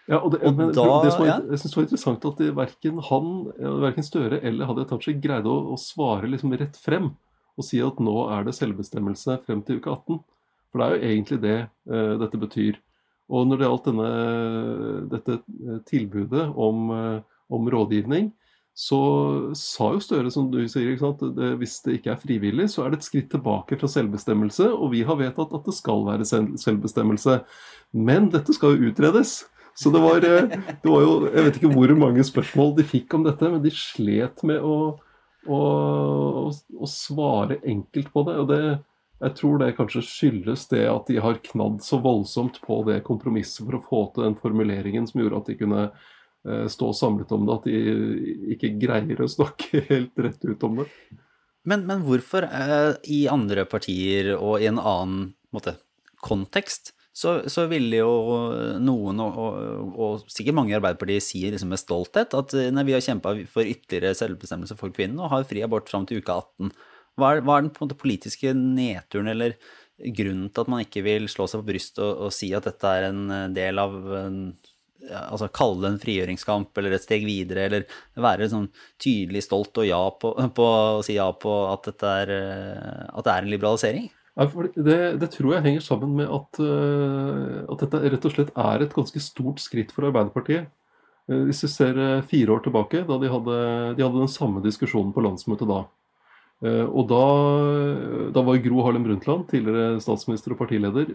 Ja, 0.09 0.19
og 0.19 0.33
det, 0.33 0.40
og 0.42 0.57
men, 0.57 0.71
da, 0.75 0.85
det 1.04 1.12
som 1.14 1.23
var, 1.23 1.28
ja. 1.28 1.38
Jeg 1.52 1.61
synes 1.61 1.73
det 1.73 1.78
var 1.78 1.87
interessant 1.87 2.25
at 2.30 2.40
verken 2.57 3.02
han, 3.11 3.33
verken 3.85 4.07
Støre 4.07 4.40
eller 4.47 4.71
Hadia 4.71 4.88
Tajik 4.88 5.21
greide 5.23 5.50
å, 5.50 5.75
å, 5.75 5.78
svare 5.78 6.30
liksom 6.30 6.54
rett 6.59 6.78
frem 6.80 7.12
og 7.59 7.66
si 7.66 7.80
at 7.85 7.99
nå 8.02 8.14
er 8.33 8.47
det 8.47 8.57
selvbestemmelse 8.57 9.37
frem 9.45 9.61
til 9.66 9.80
uke 9.80 9.92
18. 9.92 10.21
For 10.71 10.80
det 10.80 10.87
er 10.87 10.95
jo 10.95 11.11
egentlig 11.11 11.38
det 11.42 11.59
uh, 11.90 12.14
dette 12.23 12.40
betyr. 12.40 12.78
Og 13.30 13.47
når 13.47 13.61
det 13.61 13.66
gjaldt 13.69 13.87
denne, 13.87 14.11
dette 15.11 15.35
eh, 15.38 15.83
tilbudet 15.87 16.49
om, 16.59 16.88
uh, 16.90 17.42
om, 17.52 17.69
rådgivning, 17.71 18.33
så 18.75 18.99
sa 19.59 19.92
jo 19.95 20.00
Støre, 20.02 20.33
som 20.35 20.49
du 20.50 20.59
sier, 20.71 20.97
at 21.07 21.23
det, 21.37 21.52
hvis 21.61 21.76
det 21.85 21.99
ikke 21.99 22.14
er 22.14 22.23
frivillig, 22.23 22.66
så 22.73 22.83
er 22.83 22.90
det 22.90 23.00
et 23.00 23.07
skritt 23.07 23.28
tilbake 23.30 23.78
fra 23.78 23.90
selvbestemmelse. 23.92 24.66
Og 24.73 24.90
vi 24.97 25.04
har 25.07 25.21
vedtatt 25.21 25.54
at 25.54 25.69
det 25.69 25.76
skal 25.76 26.02
være 26.09 26.26
selvbestemmelse. 26.26 27.38
Men 27.95 28.30
dette 28.35 28.57
skal 28.57 28.75
jo 28.75 28.90
utredes. 28.90 29.45
Så 29.75 29.91
det 29.95 30.00
var, 30.03 30.25
eh, 30.25 30.49
det 30.83 30.89
var, 30.89 31.03
jo 31.05 31.31
Jeg 31.31 31.47
vet 31.47 31.59
ikke 31.61 31.73
hvor 31.73 31.95
mange 31.99 32.25
spørsmål 32.27 32.75
de 32.77 32.87
fikk 32.87 33.15
om 33.17 33.25
dette, 33.27 33.50
men 33.50 33.62
de 33.65 33.73
slet 33.75 34.43
med 34.47 34.61
å, 34.65 34.77
å, 35.47 35.61
å 36.50 36.91
svare 36.91 37.61
enkelt 37.65 38.12
på 38.12 38.25
det. 38.29 38.37
Og 38.43 38.49
det, 38.50 38.62
jeg 39.21 39.37
tror 39.37 39.61
det 39.61 39.75
kanskje 39.79 40.05
skyldes 40.07 40.67
det 40.73 40.87
at 40.91 41.11
de 41.11 41.19
har 41.23 41.43
knadd 41.50 41.81
så 41.85 42.00
voldsomt 42.03 42.61
på 42.65 42.83
det 42.89 43.03
kompromisset 43.07 43.65
for 43.67 43.79
å 43.79 43.85
få 43.85 44.05
til 44.15 44.29
den 44.29 44.39
formuleringen 44.41 45.09
som 45.09 45.23
gjorde 45.23 45.43
at 45.43 45.50
de 45.53 45.59
kunne 45.61 45.83
eh, 45.89 46.67
stå 46.73 46.93
samlet 46.97 47.35
om 47.37 47.49
det, 47.49 47.59
at 47.59 47.69
de 47.69 48.55
ikke 48.57 48.75
greier 48.81 49.21
å 49.21 49.29
snakke 49.31 49.85
helt 49.91 50.25
rett 50.25 50.49
ut 50.49 50.69
om 50.69 50.81
det. 50.83 50.89
Men, 51.69 51.85
men 51.85 52.07
hvorfor 52.07 52.47
eh, 52.49 52.95
i 53.12 53.27
andre 53.29 53.67
partier 53.69 54.33
og 54.39 54.62
i 54.62 54.71
en 54.71 54.81
annen 54.81 55.35
måte, 55.53 55.77
kontekst 56.25 56.95
så, 57.12 57.40
så 57.50 57.64
ville 57.71 57.99
jo 57.99 58.11
noen, 58.79 59.19
og, 59.25 59.38
og, 59.43 59.90
og, 59.90 60.25
sikkert 60.31 60.57
mange 60.57 60.73
i 60.73 60.76
Arbeiderpartiet, 60.79 61.25
si 61.26 61.43
liksom 61.43 61.73
med 61.75 61.83
stolthet 61.83 62.37
at 62.38 62.55
nei, 62.71 62.87
vi 62.87 62.95
har 62.95 63.05
kjempa 63.05 63.35
for 63.50 63.67
ytterligere 63.67 64.19
selvbestemmelse 64.19 64.79
for 64.79 64.95
kvinnen 64.95 65.19
og 65.19 65.33
har 65.33 65.47
fri 65.49 65.64
abort 65.67 65.90
fram 65.90 66.07
til 66.07 66.23
uke 66.23 66.37
18. 66.37 66.71
Hva 67.19 67.35
er, 67.35 67.43
hva 67.45 67.59
er 67.59 67.67
den 67.67 67.97
politiske 67.99 68.55
nedturen 68.55 69.33
eller 69.33 69.57
grunnen 70.17 70.49
til 70.49 70.62
at 70.62 70.71
man 70.73 70.85
ikke 70.85 71.02
vil 71.05 71.26
slå 71.29 71.49
seg 71.50 71.64
på 71.64 71.73
brystet 71.73 72.05
og, 72.05 72.29
og, 72.29 72.35
si 72.35 72.52
at 72.57 72.69
dette 72.69 72.93
er 72.95 73.09
en 73.11 73.52
del 73.57 73.83
av 73.83 73.97
en, 74.21 74.38
altså 75.19 75.50
Kalle 75.52 75.83
det 75.83 75.90
en 75.90 76.00
frigjøringskamp 76.00 76.79
eller 76.79 76.95
et 76.97 77.05
steg 77.05 77.26
videre, 77.26 77.67
eller 77.67 78.00
være 78.21 78.49
sånn 78.52 78.71
tydelig 79.02 79.45
stolt 79.49 79.83
og 79.83 79.88
ja 79.88 80.00
på, 80.23 80.33
på, 80.57 80.71
å 81.00 81.05
si 81.05 81.19
ja 81.19 81.26
på 81.35 81.59
at, 81.73 81.90
er, 82.07 82.35
at 83.11 83.26
det 83.26 83.35
er 83.35 83.45
en 83.45 83.52
liberalisering? 83.52 84.09
Det, 84.39 85.19
det, 85.19 85.29
tror 85.35 85.57
jeg 85.57 85.65
henger 85.65 85.83
sammen 85.83 86.15
med 86.21 86.31
at, 86.31 86.61
eh, 86.63 87.63
at, 87.67 87.81
dette 87.83 88.03
rett 88.15 88.27
og 88.29 88.35
slett 88.35 88.53
er 88.55 88.85
et 88.85 88.95
ganske 88.95 89.23
stort 89.23 89.59
skritt 89.61 89.91
for 89.93 90.07
Arbeiderpartiet. 90.07 90.71
Eh, 91.29 91.43
hvis 91.49 91.65
vi 91.67 91.71
ser 91.73 91.99
eh, 91.99 92.23
fire 92.23 92.55
år 92.55 92.63
tilbake, 92.65 93.03
da 93.09 93.19
de 93.19 93.33
hadde, 93.33 93.57
de 93.99 94.07
hadde 94.07 94.23
den 94.23 94.31
samme 94.31 94.63
diskusjonen 94.63 95.13
på 95.13 95.25
landsmøtet 95.27 95.71
da. 95.71 95.87
Og 96.61 97.07
da, 97.09 97.19
da 98.37 98.41
var 98.45 98.59
Gro 98.61 98.83
Harlem 98.85 99.07
Brundtland, 99.07 99.47
tidligere 99.49 99.95
statsminister 100.05 100.53
og 100.53 100.59
partileder, 100.59 101.07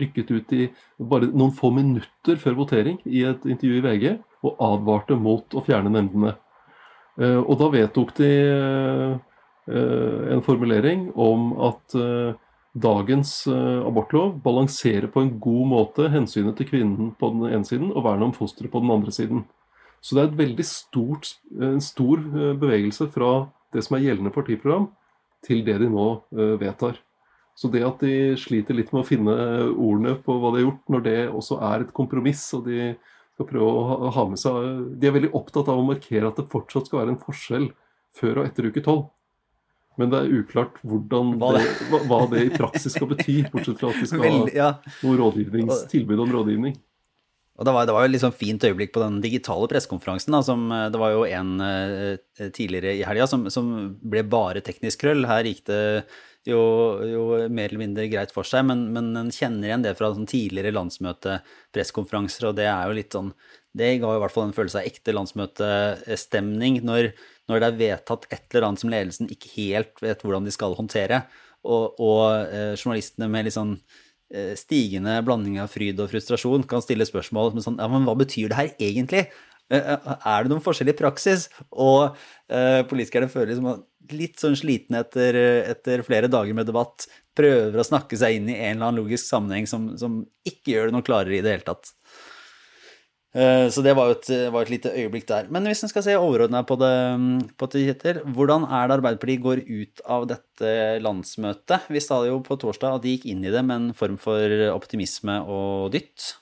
rykket 0.00 0.30
ut 0.32 0.54
i 0.56 0.70
bare 0.96 1.28
noen 1.28 1.52
få 1.52 1.68
minutter 1.76 2.40
før 2.40 2.56
votering 2.62 2.96
i 3.04 3.20
et 3.28 3.44
intervju 3.44 3.82
i 3.82 3.84
VG 3.84 4.06
og 4.48 4.62
advarte 4.64 5.18
mot 5.20 5.44
å 5.52 5.60
fjerne 5.66 5.92
nemndene. 5.92 6.32
Og 7.20 7.52
da 7.60 7.68
vedtok 7.76 8.14
de 8.16 8.30
en 9.68 10.40
formulering 10.48 11.10
om 11.20 11.52
at 11.68 11.98
dagens 12.74 13.46
uh, 13.46 13.86
abortlov 13.86 14.40
balanserer 14.42 15.06
på 15.12 15.22
en 15.22 15.32
god 15.40 15.66
måte 15.70 16.08
hensynet 16.10 16.56
til 16.58 16.68
kvinnen 16.72 17.12
på 17.18 17.30
den 17.36 17.46
ene 17.52 17.68
siden 17.68 17.92
og 17.92 18.02
vernet 18.06 18.28
om 18.28 18.34
fosteret 18.34 18.72
på 18.72 18.82
den 18.82 18.92
andre 18.94 19.14
siden. 19.14 19.44
Så 20.04 20.16
det 20.16 20.22
er 20.22 20.30
et 20.32 20.40
veldig 20.42 20.66
stort, 20.68 21.30
en 21.54 21.80
stor 21.82 22.20
uh, 22.34 22.52
bevegelse 22.58 23.08
fra 23.14 23.46
det 23.74 23.84
som 23.86 23.96
er 23.96 24.06
gjeldende 24.08 24.34
partiprogram, 24.34 24.90
til 25.44 25.64
det 25.66 25.78
de 25.82 25.90
nå 25.92 26.08
uh, 26.34 26.54
vedtar. 26.60 26.98
Så 27.54 27.70
det 27.70 27.84
at 27.86 28.02
de 28.02 28.34
sliter 28.40 28.74
litt 28.74 28.90
med 28.90 29.04
å 29.04 29.06
finne 29.06 29.34
ordene 29.70 30.16
på 30.18 30.34
hva 30.34 30.50
de 30.50 30.58
har 30.58 30.66
gjort, 30.66 30.86
når 30.90 31.04
det 31.04 31.18
også 31.30 31.60
er 31.62 31.84
et 31.84 31.94
kompromiss, 31.94 32.42
og 32.58 32.66
de 32.66 32.96
skal 33.34 33.48
prøve 33.50 33.68
å 33.70 34.10
ha 34.14 34.24
med 34.30 34.38
seg 34.38 34.98
De 34.98 35.08
er 35.08 35.14
veldig 35.14 35.32
opptatt 35.34 35.70
av 35.70 35.78
å 35.78 35.86
markere 35.86 36.30
at 36.30 36.38
det 36.38 36.50
fortsatt 36.50 36.90
skal 36.90 37.02
være 37.02 37.14
en 37.14 37.22
forskjell 37.22 37.68
før 38.14 38.40
og 38.40 38.48
etter 38.48 38.70
uke 38.70 38.82
tolv. 38.82 39.08
Men 40.00 40.10
det 40.10 40.22
er 40.24 40.32
uklart 40.40 40.80
hvordan 40.82 41.36
hva 41.38 41.52
det, 41.56 41.68
hva, 42.08 42.24
det 42.32 42.46
i 42.48 42.50
praksis 42.54 42.96
skal 42.96 43.12
bety, 43.12 43.36
bortsett 43.52 43.78
fra 43.78 43.92
at 43.92 44.00
vi 44.02 44.08
skal 44.10 44.24
Vel, 44.24 44.50
ja. 44.54 44.72
ha 44.82 45.06
noe 45.06 45.20
rådgivningstilbud 45.20 46.24
om 46.26 46.34
rådgivning. 46.34 46.74
Og 47.54 47.66
Det 47.68 47.72
var, 47.76 47.86
det 47.86 47.94
var 47.94 48.02
jo 48.02 48.10
et 48.16 48.22
sånn 48.24 48.34
fint 48.34 48.64
øyeblikk 48.66 48.90
på 48.96 49.02
den 49.04 49.20
digitale 49.22 49.68
pressekonferansen. 49.70 50.34
Eh, 50.74 50.86
det 50.90 50.98
var 50.98 51.12
jo 51.14 51.22
en 51.28 51.52
uh, 51.62 52.48
tidligere 52.50 52.96
i 52.98 53.04
helga 53.06 53.28
som, 53.30 53.46
som, 53.52 53.68
ble 54.02 54.24
bare 54.26 54.62
teknisk 54.66 55.04
krøll. 55.04 55.22
Her 55.30 55.46
gikk 55.46 55.62
det 55.70 55.82
jo, 56.50 56.58
jo, 57.06 57.26
mer 57.46 57.70
eller 57.70 57.84
mindre 57.84 58.08
greit 58.10 58.34
for 58.34 58.46
seg, 58.48 58.66
men, 58.68 58.88
men 58.92 59.14
en 59.16 59.30
kjenner 59.32 59.70
igjen 59.70 59.86
det 59.86 59.94
fra 59.96 60.10
sånn 60.12 60.28
tidligere 60.28 60.74
landsmøtepressekonferanser, 60.74 62.50
og 62.50 62.58
det 62.58 62.66
er 62.68 62.90
jo 62.90 62.98
litt 62.98 63.14
sånn 63.14 63.30
Det 63.74 63.96
ga 64.02 64.10
i 64.14 64.20
hvert 64.22 64.34
fall 64.34 64.48
en 64.48 64.56
følelse 64.56 64.80
av 64.80 64.88
ekte 64.88 65.14
landsmøtestemning 65.16 66.82
når 66.86 67.12
når 67.50 67.60
det 67.60 67.66
er 67.68 67.80
vedtatt 67.80 68.26
et 68.32 68.54
eller 68.54 68.68
annet 68.68 68.82
som 68.82 68.92
ledelsen 68.92 69.30
ikke 69.32 69.50
helt 69.58 70.00
vet 70.02 70.22
hvordan 70.24 70.46
de 70.46 70.52
skal 70.54 70.76
håndtere, 70.78 71.24
og, 71.64 71.98
og 72.00 72.22
eh, 72.48 72.74
journalistene 72.76 73.28
med 73.32 73.46
litt 73.46 73.56
sånn 73.56 73.74
eh, 74.32 74.52
stigende 74.58 75.18
blanding 75.24 75.58
av 75.62 75.72
fryd 75.72 76.00
og 76.02 76.10
frustrasjon 76.12 76.66
kan 76.68 76.84
stille 76.84 77.06
spørsmål 77.08 77.54
som 77.54 77.66
sånn 77.68 77.82
Ja, 77.82 77.88
men 77.92 78.04
hva 78.08 78.16
betyr 78.20 78.52
det 78.52 78.58
her 78.58 78.70
egentlig? 78.76 79.26
Eh, 79.72 79.80
eh, 79.80 80.14
er 80.28 80.44
det 80.44 80.52
noen 80.52 80.64
forskjell 80.64 80.92
i 80.92 80.96
praksis? 80.96 81.48
Og 81.72 82.16
eh, 82.52 82.82
politikerne 82.88 83.32
føler 83.32 83.54
liksom 83.54 83.84
litt 84.12 84.40
sånn 84.42 84.56
slitne 84.60 85.00
etter, 85.00 85.38
etter, 85.72 86.04
flere 86.04 86.28
dager 86.28 86.56
med 86.56 86.68
debatt. 86.68 87.06
Prøver 87.36 87.80
å 87.80 87.86
snakke 87.88 88.18
seg 88.20 88.36
inn 88.36 88.50
i 88.52 88.58
en 88.58 88.76
eller 88.76 88.90
annen 88.90 89.00
logisk 89.00 89.24
sammenheng 89.24 89.68
som, 89.68 89.94
som 90.00 90.20
ikke 90.44 90.74
gjør 90.74 90.90
det 90.90 90.96
noe 90.98 91.06
klarere 91.06 91.38
i 91.38 91.44
det 91.44 91.56
hele 91.56 91.68
tatt. 91.70 91.94
Eh, 93.34 93.66
så 93.74 93.82
det 93.82 93.96
var 93.98 94.10
jo 94.10 94.14
et, 94.14 94.28
var 94.54 94.62
et, 94.62 94.70
lite 94.76 94.92
øyeblikk 94.94 95.26
der. 95.26 95.48
Men 95.50 95.66
hvis 95.66 95.82
en 95.82 95.90
skal 95.90 96.04
se 96.06 96.14
overordna 96.14 96.62
på 96.66 96.76
det, 96.78 96.94
på 97.58 97.68
det 97.72 98.14
hvordan 98.30 98.68
er 98.68 98.86
det 98.86 98.98
Arbeiderpartiet 99.00 99.42
går 99.42 99.64
ut 99.66 100.04
av 100.06 100.28
dette 100.30 100.70
landsmøtet? 101.02 101.90
Vi 101.90 102.02
sa 102.04 102.22
jo 102.28 102.38
på 102.46 102.58
torsdag 102.62 103.00
at 103.00 103.04
de 103.04 103.16
gikk 103.16 103.26
inn 103.32 103.42
i 103.42 103.50
det 103.50 103.64
med 103.66 103.76
en 103.80 103.90
form 103.96 104.20
for 104.22 104.70
optimisme 104.70 105.40
og 105.50 105.90
dytt. 105.96 106.36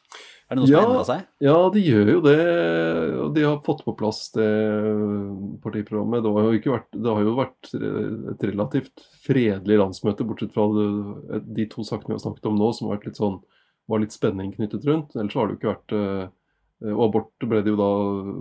Er 0.53 0.59
det 0.59 0.61
noe 0.61 0.69
som 0.69 0.75
ja, 0.75 0.83
har 0.83 0.91
endra 0.91 1.07
seg? 1.09 1.23
Ja, 1.41 1.57
de 1.73 1.81
gjør 1.81 2.11
jo 2.13 2.19
det. 2.27 2.37
Og 3.23 3.31
de 3.39 3.47
har 3.47 3.63
fått 3.65 3.81
på 3.87 3.95
plass 3.97 4.27
det 4.35 4.51
partiprogrammet. 5.65 6.21
Det 6.21 6.35
har 6.37 6.51
jo, 6.51 6.75
vært, 6.75 6.91
det 6.93 7.15
har 7.17 7.25
jo 7.25 7.33
vært 7.39 7.73
et 8.35 8.45
relativt 8.51 9.07
fredelig 9.25 9.81
landsmøte, 9.81 10.29
bortsett 10.29 10.53
fra 10.53 10.69
de 11.41 11.69
to 11.73 11.87
sakene 11.89 12.13
vi 12.13 12.19
har 12.19 12.25
snakket 12.27 12.53
om 12.53 12.61
nå, 12.61 12.69
som 12.77 12.91
har 12.91 12.99
vært 12.99 13.09
litt 13.09 13.23
sånn, 13.23 13.41
var 13.89 14.05
litt 14.05 14.13
spenning 14.13 14.53
knyttet 14.53 14.85
rundt. 14.91 15.17
Ellers 15.17 15.41
har 15.41 15.49
det 15.49 15.57
jo 15.57 15.63
ikke 15.63 15.73
vært 15.73 15.97
Eh, 15.97 16.29
og 16.91 17.07
abort 17.09 17.47
ble 17.49 17.63
det 17.63 17.73
jo 17.73 17.79
da, 17.79 17.91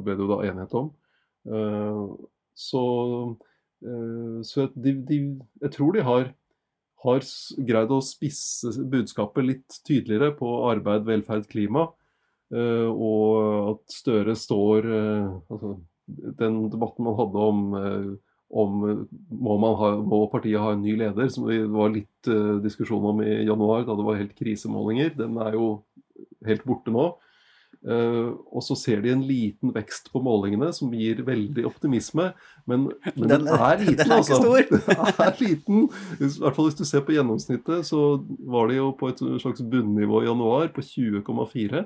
det 0.06 0.18
jo 0.18 0.30
da 0.32 0.42
enighet 0.48 0.76
om. 0.78 0.92
Eh, 1.46 2.04
så, 2.58 2.84
eh, 3.86 4.38
så 4.48 4.68
de, 4.76 4.96
de, 5.08 5.20
jeg 5.64 5.74
tror 5.76 5.96
de 5.96 6.06
har, 6.06 6.32
har 7.06 7.30
greid 7.70 7.94
å 7.94 8.02
spisse 8.06 8.74
budskapet 8.90 9.48
litt 9.48 9.80
tydeligere 9.88 10.34
på 10.38 10.52
arbeid, 10.70 11.08
velferd, 11.08 11.50
klima. 11.52 11.90
Og 12.52 13.70
at 13.72 13.94
Støre 13.96 14.34
står 14.36 14.84
altså, 14.92 15.70
Den 16.36 16.58
debatten 16.68 17.06
man 17.08 17.16
hadde 17.16 17.46
om, 17.48 17.62
om 18.52 18.74
må, 19.32 19.70
ha, 19.80 19.92
må, 20.04 20.20
partiet 20.34 20.60
ha 20.60 20.74
en 20.76 20.84
ny 20.84 20.98
leder, 21.00 21.30
som 21.32 21.48
det 21.48 21.62
var 21.72 21.94
litt 21.96 22.32
diskusjon 22.66 23.08
om 23.14 23.24
i 23.24 23.46
januar, 23.48 23.86
da 23.88 23.96
det 23.96 24.08
var 24.10 24.20
helt 24.20 24.36
krisemålinger, 24.36 25.14
den 25.16 25.40
er 25.40 25.56
jo 25.56 25.70
helt 26.50 26.68
borte 26.68 26.92
nå. 26.92 27.08
Uh, 27.82 28.38
og 28.54 28.62
så 28.62 28.76
ser 28.78 29.00
de 29.02 29.10
en 29.10 29.24
liten 29.26 29.72
vekst 29.74 30.12
på 30.14 30.20
målingene 30.22 30.68
som 30.76 30.92
gir 30.94 31.24
veldig 31.26 31.64
optimisme. 31.66 32.28
Men, 32.70 32.92
men 33.16 33.24
den, 33.26 33.48
den, 33.48 33.50
er 33.56 33.82
liten, 33.82 33.98
den 34.04 34.12
er 34.12 34.20
altså. 34.20 34.38
den 34.68 35.24
er 35.26 35.40
liten. 35.40 35.88
I 36.22 36.30
hvert 36.44 36.60
fall 36.60 36.70
hvis 36.70 36.78
du 36.78 36.86
ser 36.86 37.02
på 37.08 37.16
gjennomsnittet, 37.16 37.88
så 37.90 38.04
var 38.54 38.70
de 38.70 38.78
jo 38.78 38.92
på 39.00 39.10
et 39.10 39.26
slags 39.42 39.66
bunnivå 39.66 40.22
i 40.22 40.30
januar 40.30 40.70
på 40.76 40.86
20,4. 40.86 41.82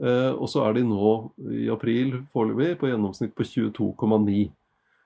Uh, 0.00 0.06
eh, 0.06 0.30
og 0.30 0.46
så 0.52 0.62
er 0.68 0.78
de 0.78 0.86
nå 0.86 1.16
i 1.58 1.66
april 1.74 2.20
foreløpig 2.30 2.78
på 2.78 2.92
gjennomsnitt 2.92 3.34
på 3.34 3.48
22,9. 3.50 4.46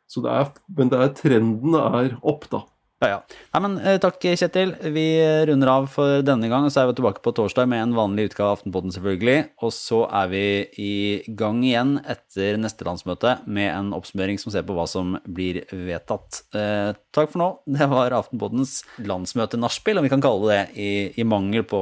Så 0.05 0.21
det 0.21 0.37
er, 0.37 0.53
men 0.77 0.93
det 0.93 1.01
er, 1.01 1.14
trenden 1.17 1.81
er 1.81 2.19
opp, 2.21 2.45
da. 2.53 2.67
Ja, 3.05 3.11
ja. 3.12 3.40
Nei, 3.55 3.62
men 3.67 3.77
eh, 3.85 3.99
Takk, 4.01 4.17
Kjetil. 4.25 4.73
Vi 4.95 5.07
runder 5.51 5.73
av 5.75 5.88
for 5.93 6.25
denne 6.25 6.49
gang. 6.49 6.64
og 6.64 6.73
Så 6.73 6.81
er 6.81 6.88
vi 6.88 6.97
tilbake 6.97 7.21
på 7.25 7.35
torsdag 7.37 7.69
med 7.71 7.83
en 7.83 7.95
vanlig 7.99 8.31
utgave 8.31 8.55
av 8.55 8.59
Aftenpodden, 8.59 8.95
selvfølgelig. 8.97 9.37
Og 9.61 9.75
så 9.77 10.01
er 10.09 10.33
vi 10.33 10.45
i 10.81 10.95
gang 11.37 11.61
igjen 11.67 11.99
etter 12.01 12.57
neste 12.61 12.88
landsmøte 12.88 13.37
med 13.45 13.69
en 13.75 13.93
oppsummering 13.97 14.40
som 14.40 14.55
ser 14.55 14.64
på 14.64 14.77
hva 14.79 14.88
som 14.88 15.19
blir 15.29 15.62
vedtatt. 15.69 16.40
Eh, 16.57 16.97
takk 17.14 17.35
for 17.35 17.43
nå. 17.43 17.51
Det 17.75 17.90
var 17.93 18.17
Aftenpoddens 18.17 18.81
landsmøte-nachspiel, 19.05 20.01
om 20.01 20.09
vi 20.09 20.14
kan 20.14 20.25
kalle 20.25 20.49
det 20.49 20.55
det, 20.55 20.81
i, 20.81 21.21
i 21.21 21.25
mangel 21.25 21.67
på 21.69 21.81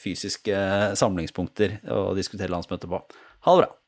fysiske 0.00 0.62
samlingspunkter 1.00 1.80
å 1.90 2.10
diskutere 2.18 2.52
landsmøtet 2.52 2.90
på. 2.90 3.02
Ha 3.46 3.56
det 3.56 3.64
bra. 3.64 3.79